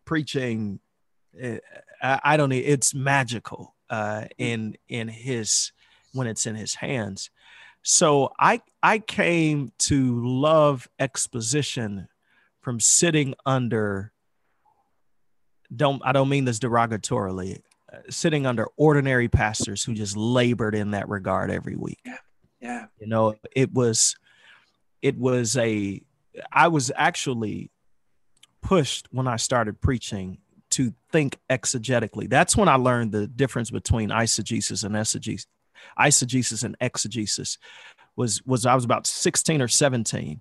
[0.04, 0.80] preaching.
[1.42, 1.56] Uh,
[2.02, 2.56] I, I, don't know.
[2.56, 5.72] It's magical uh, in in his
[6.12, 7.30] when it's in his hands.
[7.82, 12.08] So I I came to love exposition
[12.60, 14.12] from sitting under
[15.74, 17.60] don't I don't mean this derogatorily
[17.92, 22.00] uh, sitting under ordinary pastors who just labored in that regard every week.
[22.04, 22.16] Yeah.
[22.60, 22.86] Yeah.
[22.98, 24.16] You know, it was
[25.02, 26.02] it was a
[26.52, 27.70] I was actually
[28.62, 30.38] pushed when I started preaching
[30.70, 32.28] to think exegetically.
[32.28, 35.46] That's when I learned the difference between eisegesis and exegesis
[35.98, 37.58] eisegesis and exegesis
[38.16, 40.40] was was I was about 16 or 17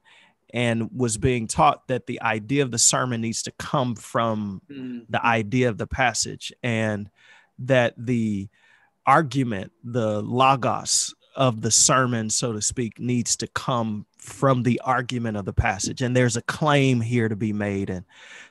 [0.54, 5.00] and was being taught that the idea of the sermon needs to come from mm-hmm.
[5.10, 7.10] the idea of the passage and
[7.60, 8.48] that the
[9.06, 15.38] argument the logos of the sermon so to speak needs to come from the argument
[15.38, 18.06] of the passage and there's a claim here to be made and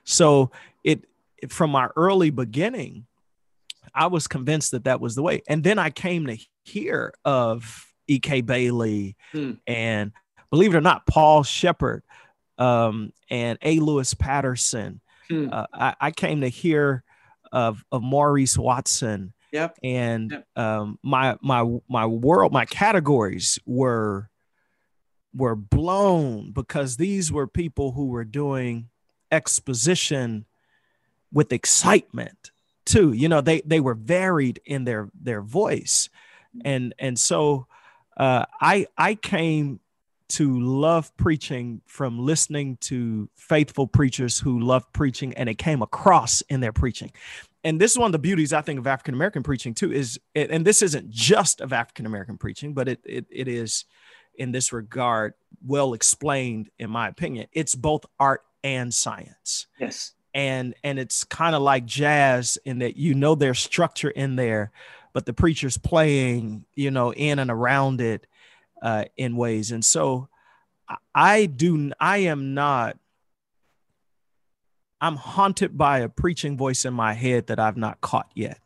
[0.04, 0.50] so
[0.84, 1.04] it
[1.48, 3.06] from my early beginning
[3.94, 5.42] I was convinced that that was the way.
[5.48, 8.42] And then I came to hear of E.K.
[8.42, 9.52] Bailey hmm.
[9.66, 10.12] and
[10.50, 12.02] believe it or not, Paul Shepard
[12.58, 13.80] um, and A.
[13.80, 15.00] Louis Patterson.
[15.28, 15.48] Hmm.
[15.52, 17.04] Uh, I, I, came to hear
[17.52, 19.32] of, of Maurice Watson.
[19.52, 19.78] Yep.
[19.82, 20.46] And yep.
[20.56, 24.28] Um, my my my world, my categories were
[25.34, 28.88] were blown because these were people who were doing
[29.30, 30.44] exposition
[31.32, 32.50] with excitement
[32.84, 33.12] too.
[33.12, 36.08] You know, they they were varied in their their voice,
[36.64, 37.66] and and so
[38.16, 39.80] uh, I I came
[40.30, 46.40] to love preaching from listening to faithful preachers who love preaching, and it came across
[46.42, 47.10] in their preaching.
[47.64, 49.92] And this is one of the beauties I think of African American preaching too.
[49.92, 53.84] Is and this isn't just of African American preaching, but it, it it is
[54.34, 55.34] in this regard
[55.66, 57.48] well explained in my opinion.
[57.52, 59.66] It's both art and science.
[59.78, 64.36] Yes and and it's kind of like jazz in that you know there's structure in
[64.36, 64.70] there
[65.12, 68.26] but the preacher's playing you know in and around it
[68.82, 69.70] uh, in ways.
[69.70, 70.28] And so
[71.14, 72.96] i do i am not
[75.00, 78.58] i'm haunted by a preaching voice in my head that i've not caught yet.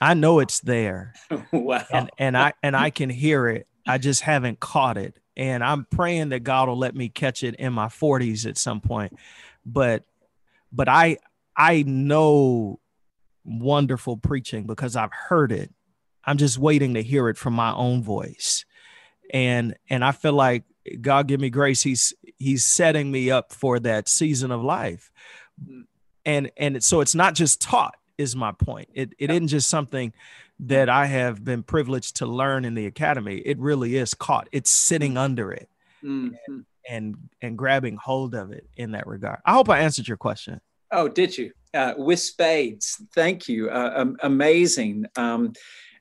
[0.00, 1.14] I know it's there.
[1.52, 1.84] Wow.
[1.92, 3.66] And and i and i can hear it.
[3.86, 5.18] I just haven't caught it.
[5.36, 8.80] And i'm praying that god will let me catch it in my 40s at some
[8.80, 9.16] point.
[9.64, 10.04] But
[10.72, 11.18] but I
[11.56, 12.80] I know
[13.44, 15.70] wonderful preaching because I've heard it.
[16.24, 18.64] I'm just waiting to hear it from my own voice.
[19.32, 20.64] And and I feel like
[21.00, 21.82] God give me grace.
[21.82, 25.10] He's he's setting me up for that season of life.
[26.24, 28.88] And and so it's not just taught is my point.
[28.94, 30.12] It it isn't just something
[30.60, 33.38] that I have been privileged to learn in the academy.
[33.38, 34.48] It really is caught.
[34.52, 35.68] It's sitting under it.
[36.04, 36.34] Mm-hmm.
[36.46, 39.40] And, and and grabbing hold of it in that regard.
[39.46, 40.60] I hope I answered your question.
[40.90, 41.52] Oh, did you?
[41.72, 43.02] Uh, with spades.
[43.14, 43.70] Thank you.
[43.70, 45.06] Uh, um, amazing.
[45.16, 45.54] Um,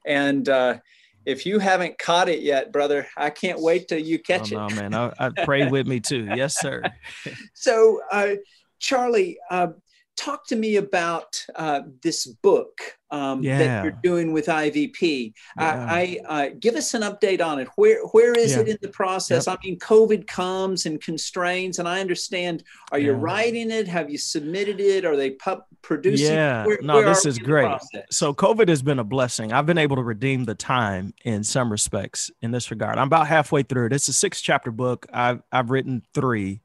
[0.06, 0.80] and uh,
[1.26, 4.76] if you haven't caught it yet, brother, I can't wait till you catch oh, it.
[4.76, 4.94] No, man.
[4.94, 6.28] I, I pray with me too.
[6.36, 6.84] Yes, sir.
[7.54, 8.36] so, uh,
[8.80, 9.68] Charlie, uh,
[10.16, 13.58] talk to me about uh, this book um, yeah.
[13.58, 15.34] that you're doing with IVP.
[15.58, 15.88] Yeah.
[15.90, 17.68] I, I uh, give us an update on it.
[17.76, 18.62] Where where is yeah.
[18.62, 19.48] it in the process?
[19.48, 19.58] Yep.
[19.58, 22.64] I mean, COVID comes and constrains, and I understand.
[22.92, 23.88] Are you writing it?
[23.88, 25.06] Have you submitted it?
[25.06, 26.36] Are they pu- producing?
[26.36, 27.78] Yeah, where, no, where this is great.
[28.10, 29.52] So COVID has been a blessing.
[29.52, 32.98] I've been able to redeem the time in some respects in this regard.
[32.98, 33.94] I'm about halfway through it.
[33.94, 35.06] It's a six chapter book.
[35.12, 36.62] I've I've written three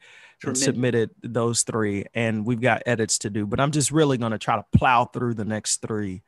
[0.55, 4.39] submitted those three and we've got edits to do but i'm just really going to
[4.39, 6.23] try to plow through the next three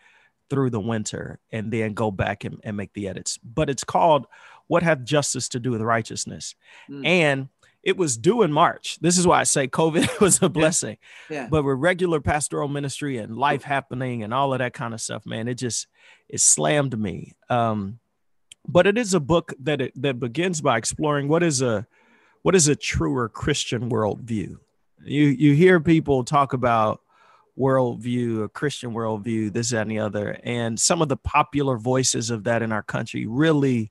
[0.50, 3.38] through the winter and then go back and, and make the edits.
[3.38, 4.26] But it's called
[4.66, 6.54] what hath justice to do with righteousness?
[6.90, 7.06] Mm.
[7.06, 7.48] and
[7.82, 8.98] it was due in march.
[9.00, 10.98] This is why i say covid was a blessing.
[11.30, 11.42] Yeah.
[11.42, 11.48] yeah.
[11.48, 15.24] but with regular pastoral ministry and life happening and all of that kind of stuff
[15.24, 15.86] man it just
[16.28, 17.34] it slammed me.
[17.48, 18.00] Um
[18.70, 21.86] but it is a book that it, that begins by exploring what is a
[22.42, 24.56] what is a truer Christian worldview?
[25.04, 27.00] You you hear people talk about
[27.58, 30.38] worldview, a Christian worldview, this, and the other.
[30.44, 33.90] And some of the popular voices of that in our country really,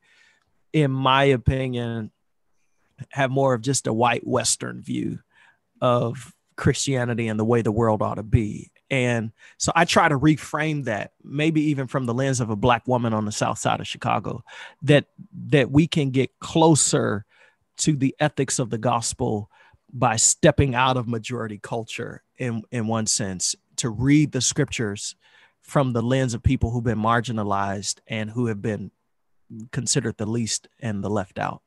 [0.74, 2.12] in my opinion,
[3.10, 5.20] have more of just a white Western view
[5.82, 8.72] of Christianity and the way the world ought to be.
[8.90, 12.88] And so I try to reframe that, maybe even from the lens of a black
[12.88, 14.44] woman on the south side of Chicago,
[14.84, 15.06] that
[15.50, 17.26] that we can get closer
[17.78, 19.50] to the ethics of the gospel
[19.94, 25.16] by stepping out of majority culture in in one sense to read the scriptures
[25.62, 28.92] from the lens of people who've been marginalized and who have been
[29.72, 31.62] considered the least and the left out.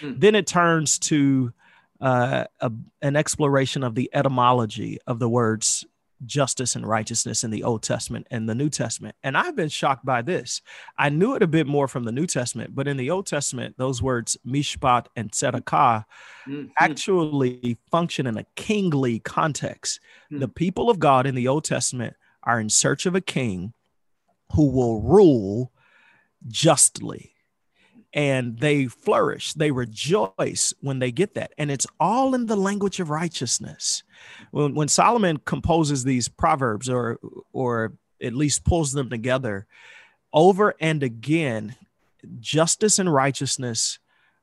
[0.00, 0.20] Mm.
[0.20, 1.52] Then it turns to
[2.00, 5.84] uh, a, an exploration of the etymology of the words
[6.24, 9.16] justice and righteousness in the Old Testament and the New Testament.
[9.22, 10.60] And I've been shocked by this.
[10.98, 13.76] I knew it a bit more from the New Testament, but in the Old Testament,
[13.78, 16.04] those words mishpat and tzedakah
[16.46, 16.66] mm-hmm.
[16.78, 20.00] actually function in a kingly context.
[20.32, 20.40] Mm-hmm.
[20.40, 23.72] The people of God in the Old Testament are in search of a king
[24.54, 25.72] who will rule
[26.46, 27.32] justly
[28.18, 31.52] and they flourish they rejoice when they get that.
[31.56, 34.02] And it's all in the language of righteousness.
[34.50, 37.20] When, when solomon composes these proverbs or
[37.52, 39.68] or at least pulls them together
[40.32, 41.76] over and again
[42.40, 44.00] justice and righteousness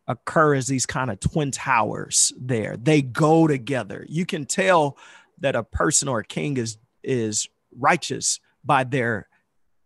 [0.07, 2.77] occur as these kind of twin towers there.
[2.77, 4.05] They go together.
[4.07, 4.97] You can tell
[5.39, 9.27] that a person or a king is is righteous by their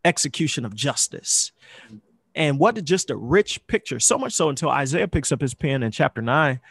[0.05, 1.51] execution of justice
[2.39, 3.99] and what just a rich picture.
[3.99, 6.61] So much so until Isaiah picks up his pen in chapter nine.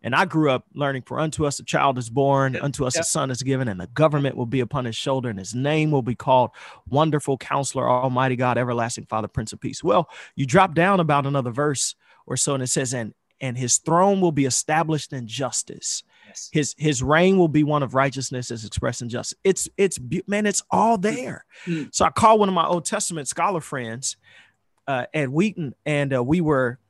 [0.00, 3.02] And I grew up learning, for unto us a child is born, unto us a
[3.02, 6.02] son is given, and the government will be upon his shoulder, and his name will
[6.02, 6.52] be called
[6.88, 9.82] Wonderful Counselor, Almighty God, Everlasting Father, Prince of Peace.
[9.82, 13.78] Well, you drop down about another verse or so, and it says, And and his
[13.78, 16.04] throne will be established in justice.
[16.28, 16.48] Yes.
[16.52, 19.36] His his reign will be one of righteousness as expressed in justice.
[19.42, 21.44] It's it's man, it's all there.
[21.66, 21.88] Mm-hmm.
[21.92, 24.16] So I called one of my Old Testament scholar friends
[24.88, 26.80] uh, at Wheaton, and uh, we were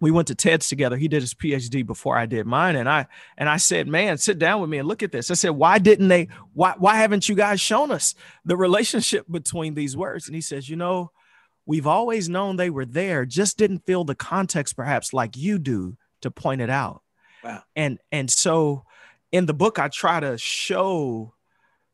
[0.00, 0.96] we went to TEDS together.
[0.96, 3.06] He did his PhD before I did mine, and I
[3.38, 5.78] and I said, "Man, sit down with me and look at this." I said, "Why
[5.78, 6.28] didn't they?
[6.52, 8.14] Why why haven't you guys shown us
[8.44, 11.12] the relationship between these words?" And he says, "You know,
[11.66, 15.96] we've always known they were there, just didn't feel the context, perhaps like you do,
[16.22, 17.02] to point it out."
[17.44, 17.62] Wow.
[17.76, 18.84] And and so,
[19.30, 21.34] in the book, I try to show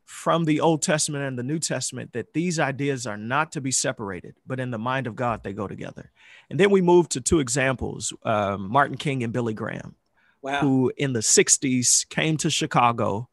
[0.07, 3.73] from the Old Testament and the New Testament that these ideas are not to be
[3.73, 6.13] separated, but in the mind of God, they go together.
[6.49, 9.97] And then we move to two examples um, Martin King and Billy Graham,
[10.43, 10.61] wow.
[10.61, 13.29] who in the 60s came to Chicago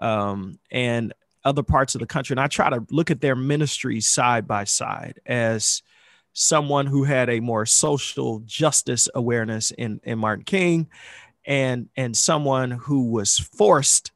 [0.00, 2.34] um, and other parts of the country.
[2.34, 5.80] And I try to look at their ministries side by side as
[6.32, 10.88] someone who had a more social justice awareness in, in Martin King
[11.46, 14.10] and, and someone who was forced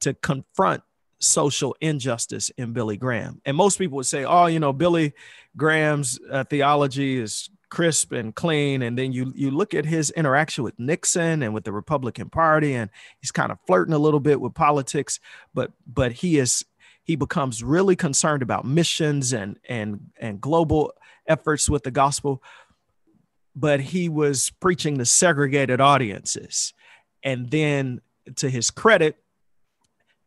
[0.00, 0.82] to confront
[1.20, 3.40] social injustice in Billy Graham.
[3.44, 5.12] And most people would say, oh, you know, Billy
[5.56, 8.82] Graham's uh, theology is crisp and clean.
[8.82, 12.74] And then you you look at his interaction with Nixon and with the Republican Party
[12.74, 12.88] and
[13.20, 15.20] he's kind of flirting a little bit with politics
[15.52, 16.64] but but he is
[17.08, 20.92] he becomes really concerned about missions and and and global
[21.26, 22.42] efforts with the gospel.
[23.56, 26.74] But he was preaching to segregated audiences.
[27.22, 28.02] And then
[28.36, 29.16] to his credit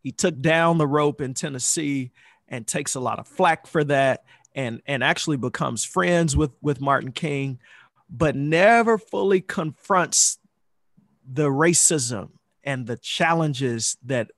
[0.02, 2.12] he took down the rope in Tennessee
[2.48, 6.82] and takes a lot of flack for that and and actually becomes friends with with
[6.82, 7.60] Martin King
[8.10, 10.38] but never fully confronts
[11.32, 12.32] the racism
[12.64, 14.32] and the challenges that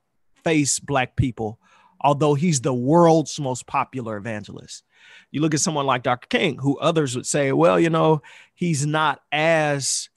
[0.43, 1.59] face black people
[1.99, 4.83] although he's the world's most popular evangelist
[5.31, 6.27] you look at someone like Dr.
[6.27, 8.21] King who others would say well you know
[8.53, 10.09] he's not as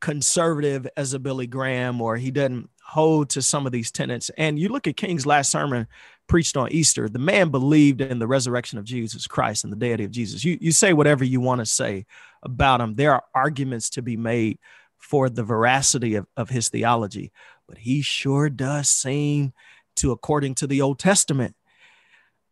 [0.00, 4.30] conservative as a Billy Graham or he doesn't hold to some of these tenets.
[4.38, 5.88] And you look at King's last sermon
[6.28, 10.04] preached on Easter, the man believed in the resurrection of Jesus Christ and the deity
[10.04, 10.44] of Jesus.
[10.44, 12.06] You, you say whatever you want to say
[12.42, 12.94] about him.
[12.94, 14.58] There are arguments to be made
[14.98, 17.32] for the veracity of, of his theology,
[17.68, 19.52] but he sure does seem
[19.96, 21.54] to, according to the Old Testament,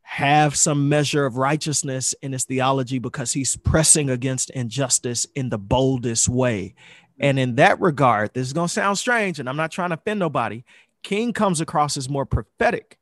[0.02, 5.58] have some measure of righteousness in his theology because he's pressing against injustice in the
[5.58, 6.74] boldest way.
[7.14, 7.24] Mm-hmm.
[7.24, 9.94] And in that regard, this is going to sound strange, and I'm not trying to
[9.94, 10.64] offend nobody.
[11.02, 12.98] King comes across as more prophetic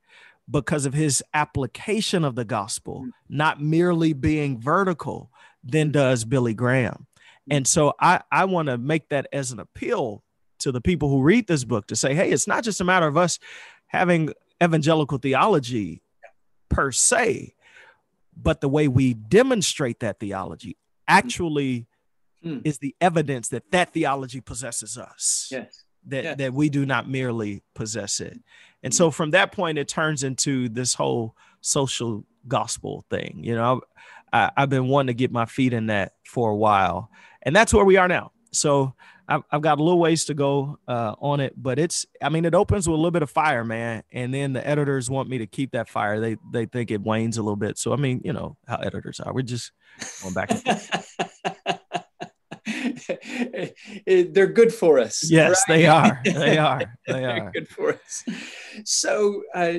[0.50, 3.10] because of his application of the gospel, mm-hmm.
[3.28, 5.30] not merely being vertical,
[5.64, 5.92] than mm-hmm.
[5.92, 7.06] does Billy Graham.
[7.50, 10.22] And so I, I want to make that as an appeal
[10.60, 13.06] to the people who read this book to say, hey, it's not just a matter
[13.06, 13.38] of us
[13.86, 16.02] having evangelical theology
[16.68, 17.54] per se,
[18.36, 20.76] but the way we demonstrate that theology
[21.08, 21.86] actually
[22.44, 22.62] mm.
[22.64, 25.48] is the evidence that that theology possesses us.
[25.50, 25.84] Yes.
[26.08, 26.38] That, yes.
[26.38, 28.40] that we do not merely possess it.
[28.82, 33.40] And so from that point, it turns into this whole social gospel thing.
[33.42, 33.82] You know,
[34.32, 37.10] I, I've been wanting to get my feet in that for a while.
[37.42, 38.32] And that's where we are now.
[38.52, 38.94] So
[39.28, 42.44] I've, I've got a little ways to go uh, on it, but it's, I mean,
[42.44, 44.02] it opens with a little bit of fire, man.
[44.12, 46.20] And then the editors want me to keep that fire.
[46.20, 47.78] They, they think it wanes a little bit.
[47.78, 49.32] So, I mean, you know how editors are.
[49.32, 49.72] We're just
[50.22, 51.16] going back and forth.
[54.06, 55.30] they're good for us.
[55.30, 55.76] Yes, right?
[55.76, 56.20] they are.
[56.42, 56.82] They are.
[57.06, 58.24] They are good for us.
[58.84, 59.74] So, uh,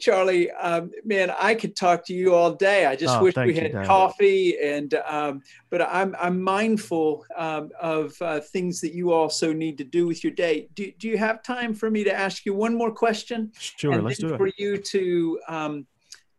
[0.00, 2.86] Charlie, um, man, I could talk to you all day.
[2.86, 7.70] I just oh, wish we had you, coffee, and um, but I'm I'm mindful um,
[7.80, 10.68] of uh, things that you also need to do with your day.
[10.74, 13.52] Do, do you have time for me to ask you one more question?
[13.58, 14.38] Sure, and let's do it.
[14.38, 15.86] For you to um,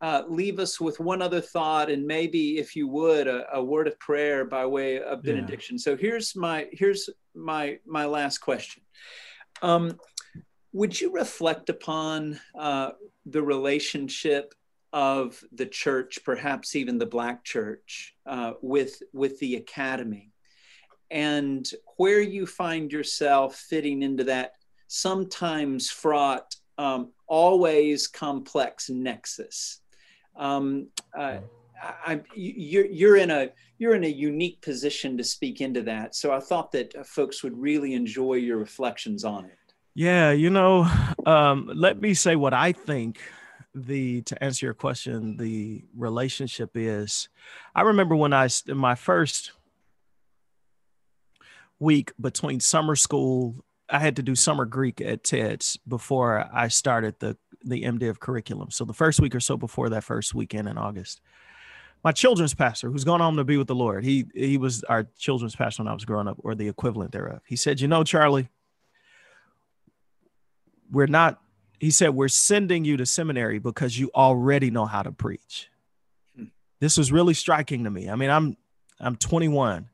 [0.02, 3.88] uh, leave us with one other thought, and maybe, if you would, a, a word
[3.88, 5.76] of prayer by way of benediction.
[5.76, 5.84] Yeah.
[5.84, 8.82] So here's my here's my my last question.
[9.62, 10.00] Um,
[10.74, 12.92] would you reflect upon uh,
[13.26, 14.56] the relationship
[14.92, 20.32] of the church, perhaps even the Black church, uh, with with the academy,
[21.12, 24.54] and where you find yourself fitting into that
[24.88, 29.78] sometimes fraught, um, always complex nexus?
[30.36, 31.38] Um, uh,
[31.82, 36.16] I, you're, you're in a you're in a unique position to speak into that.
[36.16, 39.58] So I thought that uh, folks would really enjoy your reflections on it.
[39.96, 40.88] Yeah, you know,
[41.26, 43.20] um, let me say what I think
[43.74, 47.30] the to answer your question, the relationship is.
[47.74, 49.52] I remember when I in my first
[51.80, 57.16] week between summer school, I had to do summer Greek at TEDS before I started
[57.20, 58.72] the the MDiv curriculum.
[58.72, 61.22] So the first week or so before that first weekend in August,
[62.04, 65.08] my children's pastor, who's gone home to be with the Lord, he he was our
[65.18, 67.42] children's pastor when I was growing up, or the equivalent thereof.
[67.46, 68.50] He said, "You know, Charlie."
[70.92, 71.42] we're not
[71.80, 75.70] he said we're sending you to seminary because you already know how to preach
[76.36, 76.46] hmm.
[76.80, 78.58] this was really striking to me i mean i'm
[79.00, 79.90] i'm 21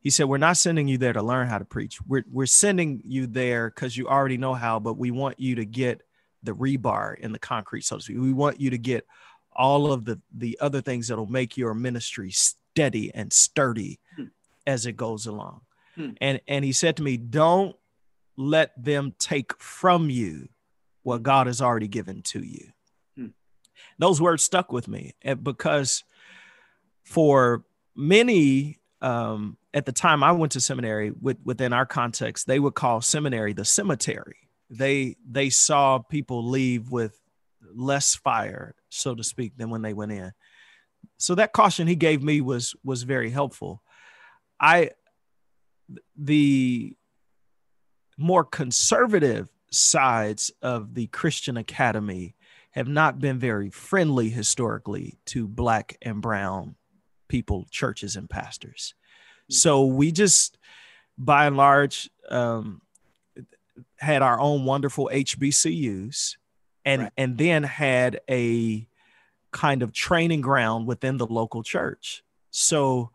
[0.00, 3.02] he said we're not sending you there to learn how to preach we're, we're sending
[3.04, 6.02] you there because you already know how but we want you to get
[6.42, 9.06] the rebar in the concrete so to speak we want you to get
[9.54, 14.24] all of the the other things that'll make your ministry steady and sturdy hmm.
[14.66, 15.60] as it goes along
[15.94, 16.10] hmm.
[16.20, 17.76] and and he said to me don't
[18.36, 20.48] let them take from you
[21.02, 22.72] what God has already given to you.
[23.16, 23.26] Hmm.
[23.98, 26.04] Those words stuck with me eh, because
[27.04, 27.64] for
[27.94, 32.74] many, um, at the time I went to seminary with, within our context, they would
[32.74, 34.45] call seminary the cemetery.
[34.70, 37.18] They they saw people leave with
[37.74, 40.32] less fire, so to speak, than when they went in.
[41.18, 43.82] So that caution he gave me was was very helpful.
[44.60, 44.90] I
[46.16, 46.96] the
[48.18, 52.34] more conservative sides of the Christian academy
[52.72, 56.76] have not been very friendly historically to black and brown
[57.28, 58.94] people, churches, and pastors.
[59.48, 59.54] Hmm.
[59.54, 60.58] So we just,
[61.16, 62.80] by and large, um,
[63.98, 66.36] had our own wonderful HBCUs,
[66.84, 67.12] and right.
[67.16, 68.86] and then had a
[69.52, 72.22] kind of training ground within the local church.
[72.50, 73.10] So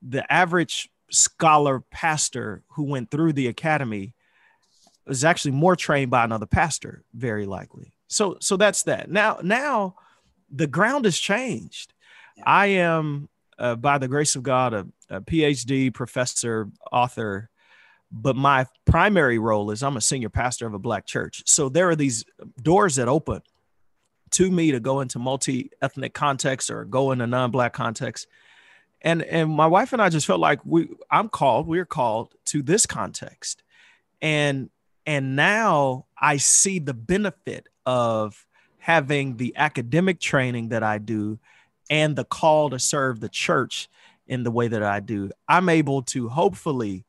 [0.00, 4.14] the average scholar pastor who went through the academy
[5.06, 7.92] was actually more trained by another pastor, very likely.
[8.08, 9.10] So so that's that.
[9.10, 9.96] Now now
[10.50, 11.94] the ground has changed.
[12.36, 12.44] Yeah.
[12.46, 17.50] I am, uh, by the grace of God, a, a PhD professor, author,
[18.12, 21.42] but my primary role is I'm a senior pastor of a black church.
[21.46, 22.24] So there are these
[22.60, 23.42] doors that open
[24.32, 28.26] to me to go into multi-ethnic context or go into non-black context
[29.02, 32.62] and and my wife and I just felt like we I'm called we're called to
[32.62, 33.62] this context.
[34.20, 34.70] And
[35.04, 38.46] and now I see the benefit of
[38.78, 41.38] having the academic training that I do
[41.90, 43.88] and the call to serve the church
[44.26, 45.30] in the way that I do.
[45.48, 47.04] I'm able to hopefully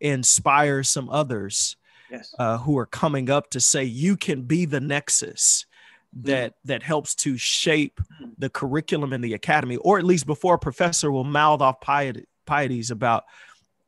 [0.00, 1.76] inspire some others
[2.10, 2.34] yes.
[2.38, 5.66] uh, who are coming up to say you can be the nexus
[6.12, 8.30] that that helps to shape mm-hmm.
[8.38, 12.26] the curriculum in the academy, or at least before a professor will mouth off piety,
[12.46, 13.24] pieties about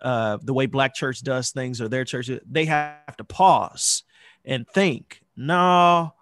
[0.01, 4.03] uh, the way Black church does things or their church, they have to pause
[4.45, 5.23] and think.
[5.37, 6.15] No,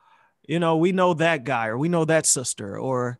[0.46, 3.18] you know, we know that guy or we know that sister, or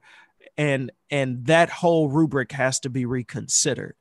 [0.57, 3.95] and and that whole rubric has to be reconsidered.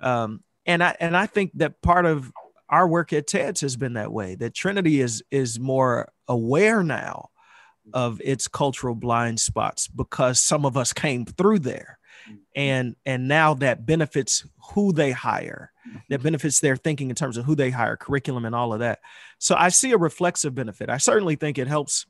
[0.00, 2.32] Um, and I and I think that part of
[2.68, 4.34] our work at TEDS has been that way.
[4.34, 7.30] That Trinity is is more aware now
[7.92, 11.98] of its cultural blind spots because some of us came through there
[12.28, 12.36] mm-hmm.
[12.54, 15.72] and and now that benefits who they hire
[16.08, 16.22] that mm-hmm.
[16.22, 19.00] benefits their thinking in terms of who they hire curriculum and all of that
[19.38, 22.06] so i see a reflexive benefit i certainly think it helps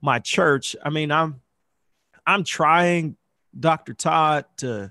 [0.00, 1.40] my church i mean i'm
[2.26, 3.16] i'm trying
[3.58, 4.90] dr todd to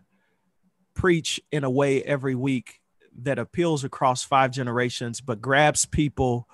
[0.94, 2.79] preach in a way every week
[3.24, 6.48] that appeals across five generations but grabs people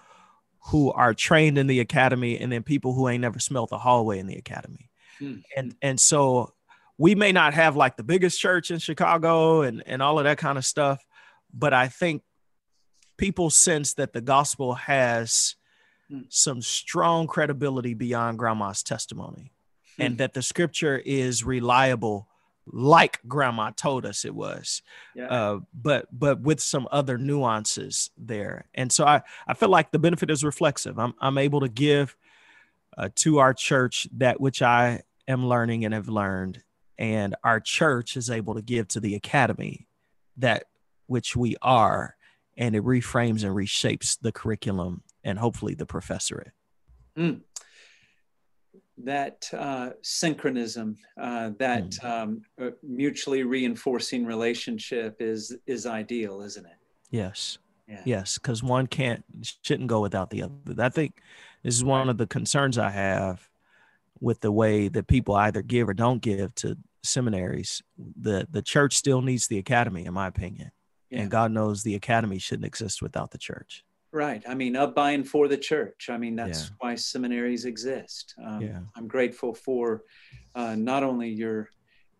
[0.67, 4.17] who are trained in the academy and then people who ain't never smelled the hallway
[4.17, 4.89] in the academy.
[5.19, 5.35] Hmm.
[5.55, 6.53] And and so
[6.97, 10.37] we may not have like the biggest church in Chicago and and all of that
[10.37, 11.05] kind of stuff,
[11.53, 12.23] but I think
[13.17, 15.55] people sense that the gospel has
[16.09, 16.21] hmm.
[16.29, 19.53] some strong credibility beyond grandma's testimony
[19.97, 20.01] hmm.
[20.01, 22.27] and that the scripture is reliable
[22.67, 24.81] like grandma told us it was
[25.15, 25.27] yeah.
[25.27, 29.99] uh, but but with some other nuances there and so i i feel like the
[29.99, 32.15] benefit is reflexive i'm, I'm able to give
[32.97, 36.63] uh, to our church that which i am learning and have learned
[36.97, 39.87] and our church is able to give to the academy
[40.37, 40.65] that
[41.07, 42.15] which we are
[42.57, 46.51] and it reframes and reshapes the curriculum and hopefully the professorate.
[47.17, 47.41] Mm.
[48.97, 52.03] That uh, synchronism, uh, that mm.
[52.05, 56.77] um, uh, mutually reinforcing relationship is is ideal, isn't it?
[57.11, 57.57] Yes.
[57.87, 58.01] Yeah.
[58.03, 59.23] Yes, because one can't
[59.61, 60.53] shouldn't go without the other.
[60.79, 61.21] I think
[61.61, 63.47] this is one of the concerns I have
[64.19, 67.83] with the way that people either give or don't give to seminaries.
[67.97, 70.71] The the church still needs the academy, in my opinion.
[71.11, 71.21] Yeah.
[71.21, 73.84] And God knows the academy shouldn't exist without the church.
[74.15, 74.41] Right.
[74.47, 76.09] I mean, up by and for the church.
[76.09, 76.75] I mean, that's yeah.
[76.79, 78.33] why seminaries exist.
[78.41, 78.79] Um, yeah.
[78.95, 80.03] I'm grateful for
[80.55, 81.69] uh, not only your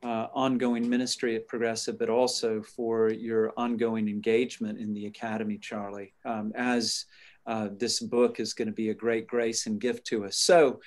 [0.03, 6.13] uh, ongoing ministry at Progressive, but also for your ongoing engagement in the academy, Charlie,
[6.25, 7.05] um, as
[7.47, 10.35] uh, this book is going to be a great grace and gift to us.
[10.35, 10.81] So,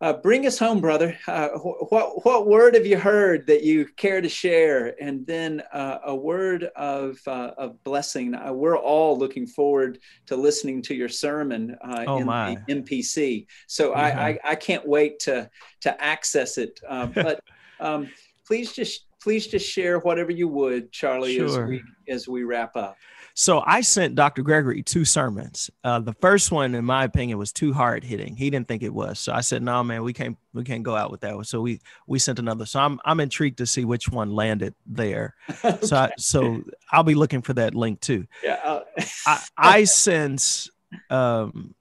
[0.00, 1.16] uh, bring us home, brother.
[1.26, 4.94] Uh, what what word have you heard that you care to share?
[5.02, 8.34] And then uh, a word of uh, of blessing.
[8.34, 12.58] Uh, we're all looking forward to listening to your sermon uh, oh in my.
[12.66, 13.46] the MPC.
[13.66, 14.00] So mm-hmm.
[14.00, 15.50] I, I, I can't wait to
[15.82, 16.80] to access it.
[17.14, 17.40] but
[17.80, 18.08] um,
[18.46, 21.64] please just please just share whatever you would, Charlie, sure.
[21.64, 22.96] as we as we wrap up.
[23.34, 24.42] So I sent Dr.
[24.42, 25.68] Gregory two sermons.
[25.82, 28.36] Uh, the first one, in my opinion, was too hard hitting.
[28.36, 29.18] He didn't think it was.
[29.18, 31.60] So I said, "No, man, we can't we can't go out with that." one." So
[31.60, 32.66] we we sent another.
[32.66, 35.34] So I'm I'm intrigued to see which one landed there.
[35.64, 35.76] okay.
[35.86, 36.62] So I, so
[36.92, 38.26] I'll be looking for that link too.
[38.44, 38.60] Yeah.
[38.64, 38.80] Uh,
[39.26, 40.70] I, I sense
[41.10, 41.74] um,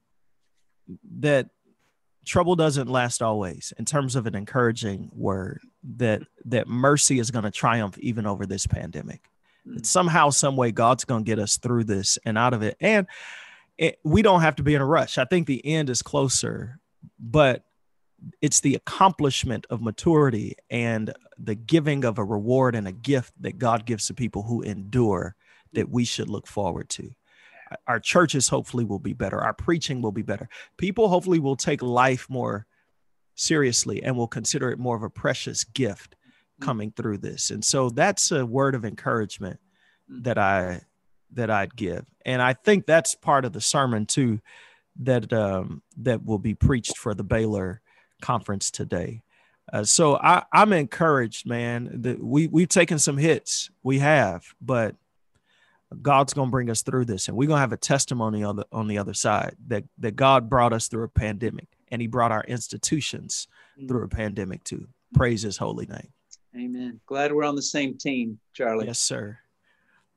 [1.19, 1.49] that
[2.25, 5.61] trouble doesn't last always in terms of an encouraging word
[5.97, 9.29] that that mercy is going to triumph even over this pandemic
[9.67, 9.85] mm.
[9.85, 12.77] somehow, some way, God's going to get us through this and out of it.
[12.79, 13.07] And
[13.77, 15.17] it, we don't have to be in a rush.
[15.17, 16.79] I think the end is closer,
[17.19, 17.63] but
[18.41, 23.57] it's the accomplishment of maturity and the giving of a reward and a gift that
[23.57, 25.35] God gives to people who endure
[25.73, 27.11] that we should look forward to.
[27.87, 29.41] Our churches hopefully will be better.
[29.41, 30.49] Our preaching will be better.
[30.77, 32.65] People hopefully will take life more
[33.35, 36.15] seriously and will consider it more of a precious gift
[36.59, 36.65] Mm.
[36.65, 37.51] coming through this.
[37.51, 39.59] And so that's a word of encouragement
[40.11, 40.23] mm.
[40.23, 40.81] that I
[41.31, 42.05] that I'd give.
[42.25, 44.39] And I think that's part of the sermon too
[45.01, 47.81] that um, that will be preached for the Baylor
[48.21, 49.21] conference today.
[49.73, 51.89] Uh, so I, I'm encouraged, man.
[52.03, 54.95] That we we've taken some hits, we have, but
[56.01, 58.87] God's gonna bring us through this, and we're gonna have a testimony on the on
[58.87, 62.43] the other side that that God brought us through a pandemic, and He brought our
[62.43, 63.47] institutions
[63.79, 63.87] mm.
[63.87, 64.87] through a pandemic too.
[65.13, 66.11] Praise His holy name.
[66.55, 66.99] Amen.
[67.05, 68.87] Glad we're on the same team, Charlie.
[68.87, 69.37] Yes, sir.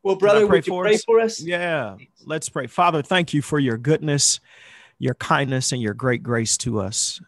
[0.02, 1.04] Well, brother, would you pray us?
[1.04, 1.40] for us?
[1.40, 1.96] Yeah.
[2.24, 2.66] Let's pray.
[2.66, 4.40] Father, thank you for your goodness,
[4.98, 7.20] your kindness, and your great grace to us.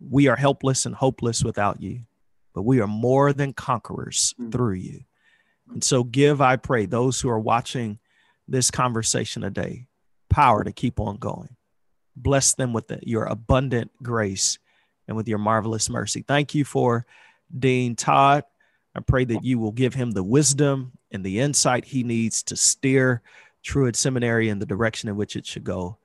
[0.00, 2.02] We are helpless and hopeless without you,
[2.54, 4.50] but we are more than conquerors mm-hmm.
[4.50, 5.00] through you.
[5.72, 7.98] And so, give, I pray, those who are watching
[8.48, 9.86] this conversation today
[10.28, 11.56] power to keep on going.
[12.16, 14.58] Bless them with the, your abundant grace
[15.08, 16.24] and with your marvelous mercy.
[16.26, 17.06] Thank you for
[17.56, 18.44] Dean Todd.
[18.94, 22.56] I pray that you will give him the wisdom and the insight he needs to
[22.56, 23.22] steer
[23.62, 25.98] Truett Seminary in the direction in which it should go.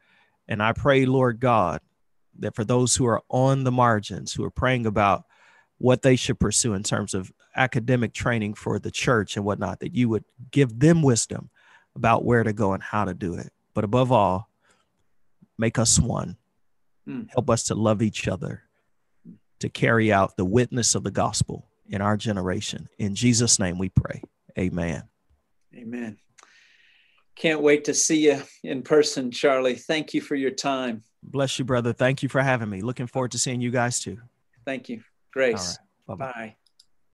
[0.48, 1.82] And I pray, Lord God,
[2.40, 5.26] that for those who are on the margins, who are praying about
[5.78, 9.96] what they should pursue in terms of academic training for the church and whatnot, that
[9.96, 11.50] you would give them wisdom
[11.96, 13.52] about where to go and how to do it.
[13.74, 14.50] But above all,
[15.58, 16.38] make us one.
[17.08, 17.30] Mm.
[17.32, 18.64] Help us to love each other
[19.60, 22.88] to carry out the witness of the gospel in our generation.
[22.98, 24.22] In Jesus' name we pray.
[24.58, 25.04] Amen.
[25.76, 26.18] Amen.
[27.36, 29.76] Can't wait to see you in person, Charlie.
[29.76, 31.04] Thank you for your time.
[31.22, 31.92] Bless you, brother.
[31.92, 32.82] Thank you for having me.
[32.82, 34.20] Looking forward to seeing you guys too.
[34.66, 35.02] Thank you.
[35.34, 35.78] Grace.
[36.08, 36.56] Bye bye.